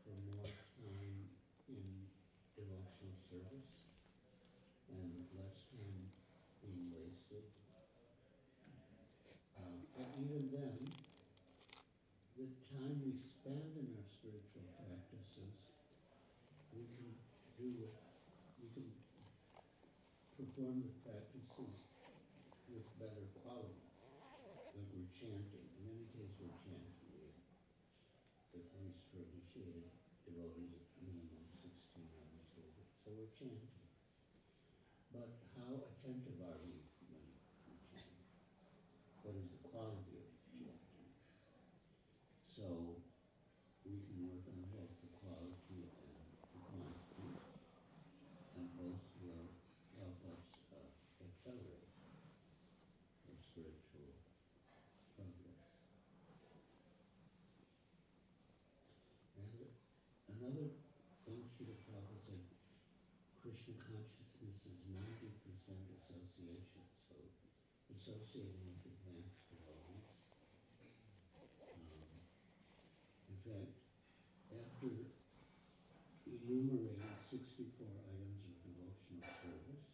for 0.00 0.16
more 0.32 0.48
time 0.80 1.28
in 1.68 1.84
devotional 2.56 3.12
service 3.28 3.68
and 4.88 5.12
less 5.36 5.68
time 5.68 6.08
being 6.64 6.88
wasted. 6.88 7.44
Um, 9.60 9.84
but 9.92 10.08
even 10.16 10.48
then, 10.48 10.80
the 12.40 12.48
time 12.72 12.96
we 13.04 13.12
spend 13.20 13.76
in 13.76 13.92
our 13.92 14.08
spiritual 14.08 14.64
practices, 14.80 15.52
we 16.72 16.88
can 16.88 17.12
do 17.60 17.68
it, 17.92 17.92
we 18.56 18.72
can 18.72 18.88
perform 20.32 20.80
the 20.80 20.96
practices 21.04 21.84
with 22.72 22.88
better 22.96 23.28
quality, 23.44 23.84
like 24.72 24.88
we're 24.96 25.12
chanting. 25.12 25.68
In 25.76 25.92
any 25.92 26.08
case, 26.16 26.32
we're 26.40 26.56
chanting. 26.64 26.96
We, 27.12 27.28
at 28.58 28.64
least 28.82 29.06
for 29.12 29.22
initiated 29.22 29.86
devotees, 30.26 30.72
it's 30.74 30.90
minimum 30.98 31.46
16 31.62 32.00
hours 32.16 32.48
daily. 32.58 32.86
So 33.04 33.14
we're 33.14 33.30
chanting. 33.38 33.86
But 35.14 35.30
how 35.54 35.78
attentive 35.78 36.38
are 36.42 36.58
we 36.64 36.74
when 37.06 37.22
we 37.68 37.76
chant? 37.92 38.24
What 39.22 39.34
is 39.38 39.46
the 39.52 39.60
quality 39.68 40.16
of 40.18 40.26
chanting? 40.48 41.12
So 42.58 42.98
we 43.86 44.02
can 44.02 44.18
work 44.26 44.42
on 44.50 44.66
both 44.74 44.90
the 44.98 45.06
quality 45.22 45.86
and 45.94 46.10
the 46.50 46.58
quantity, 46.58 47.30
and 48.58 48.66
both 48.74 48.98
will 49.22 49.46
help 49.94 50.18
us 50.26 50.42
uh, 50.74 50.90
accelerate 51.22 51.86
our 53.30 53.38
spiritual 53.38 54.10
progress. 55.14 55.70
And 59.38 59.54
another 60.34 60.74
function 61.22 61.70
of 61.70 61.78
Prabhupada 61.86 62.42
Krishna 63.38 63.78
consciousness 63.86 64.66
is 64.66 64.82
ninety 64.90 65.30
percent 65.46 65.86
association, 65.94 66.82
so 67.06 67.22
associating 67.94 68.66
with 68.66 68.82
advanced 68.82 69.37
that 73.48 73.68
after 74.52 74.92
enumerating 76.28 77.16
64 77.28 77.88
items 78.08 78.40
of 78.44 78.52
devotional 78.60 79.24
service, 79.40 79.84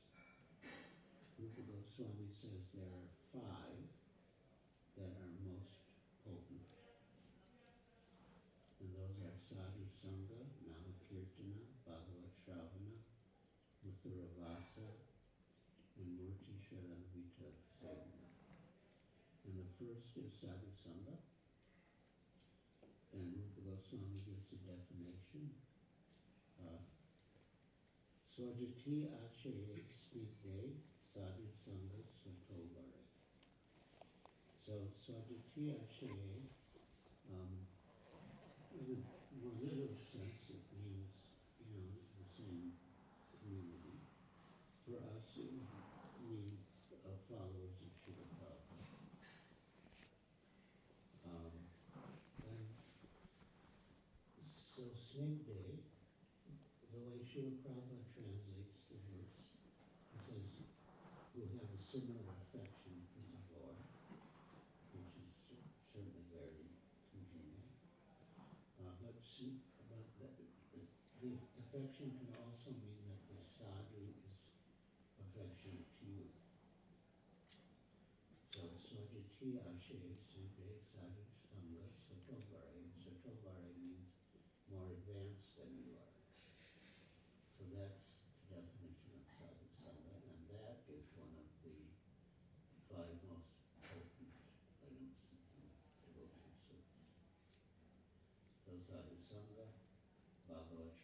Rupa 1.39 1.63
Goswami 1.67 2.31
says 2.35 2.63
there 2.75 2.91
are 2.91 3.11
five 3.31 3.87
that 4.99 5.11
are 5.11 5.35
most 5.47 5.83
potent. 6.23 6.67
And 8.83 8.91
those 8.95 9.19
are 9.23 9.35
Sadhu 9.51 9.83
Sangha, 9.99 10.41
Namakirtana, 10.67 11.63
Bhagavad 11.87 12.31
Shravana, 12.43 12.95
Mathura 13.83 14.31
Vasa, 14.39 14.87
and 15.99 16.09
Murti 16.19 16.55
Sharanvita 16.63 17.51
Sadhana. 17.83 18.31
And 19.47 19.55
the 19.59 19.69
first 19.79 20.15
is 20.19 20.31
Sadhu 20.39 20.71
Sangha. 20.83 21.24
स्वजुठी 28.35 28.95
actually 29.25 29.65
Day, 30.45 30.65
started 31.09 31.51
somewhere 31.65 32.07
October. 32.31 32.87
So 34.65 34.73
Swajuti 35.03 35.67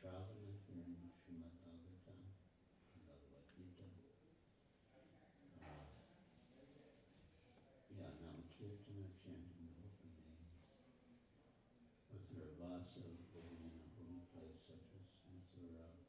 Shravan 0.01 0.53
Shrimad 0.59 1.57
Bhagavatam 1.63 2.21
Bhagavad 3.07 3.51
Gita 3.57 3.89
या 7.99 8.09
नाम 8.23 8.41
कीर्तन 8.55 9.51
chanting 12.21 12.41
the 12.41 12.65
with 13.05 13.51
in 13.51 13.73
a 13.77 13.89
holy 13.97 14.21
place 14.33 14.61
such 14.67 14.89
as 14.97 15.07
Mathura. 15.29 16.00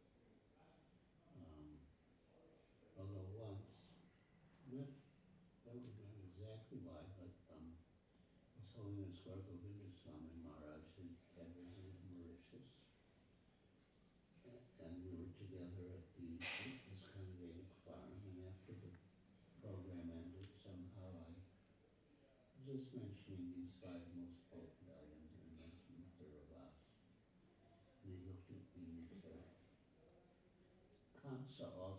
something 31.62 31.91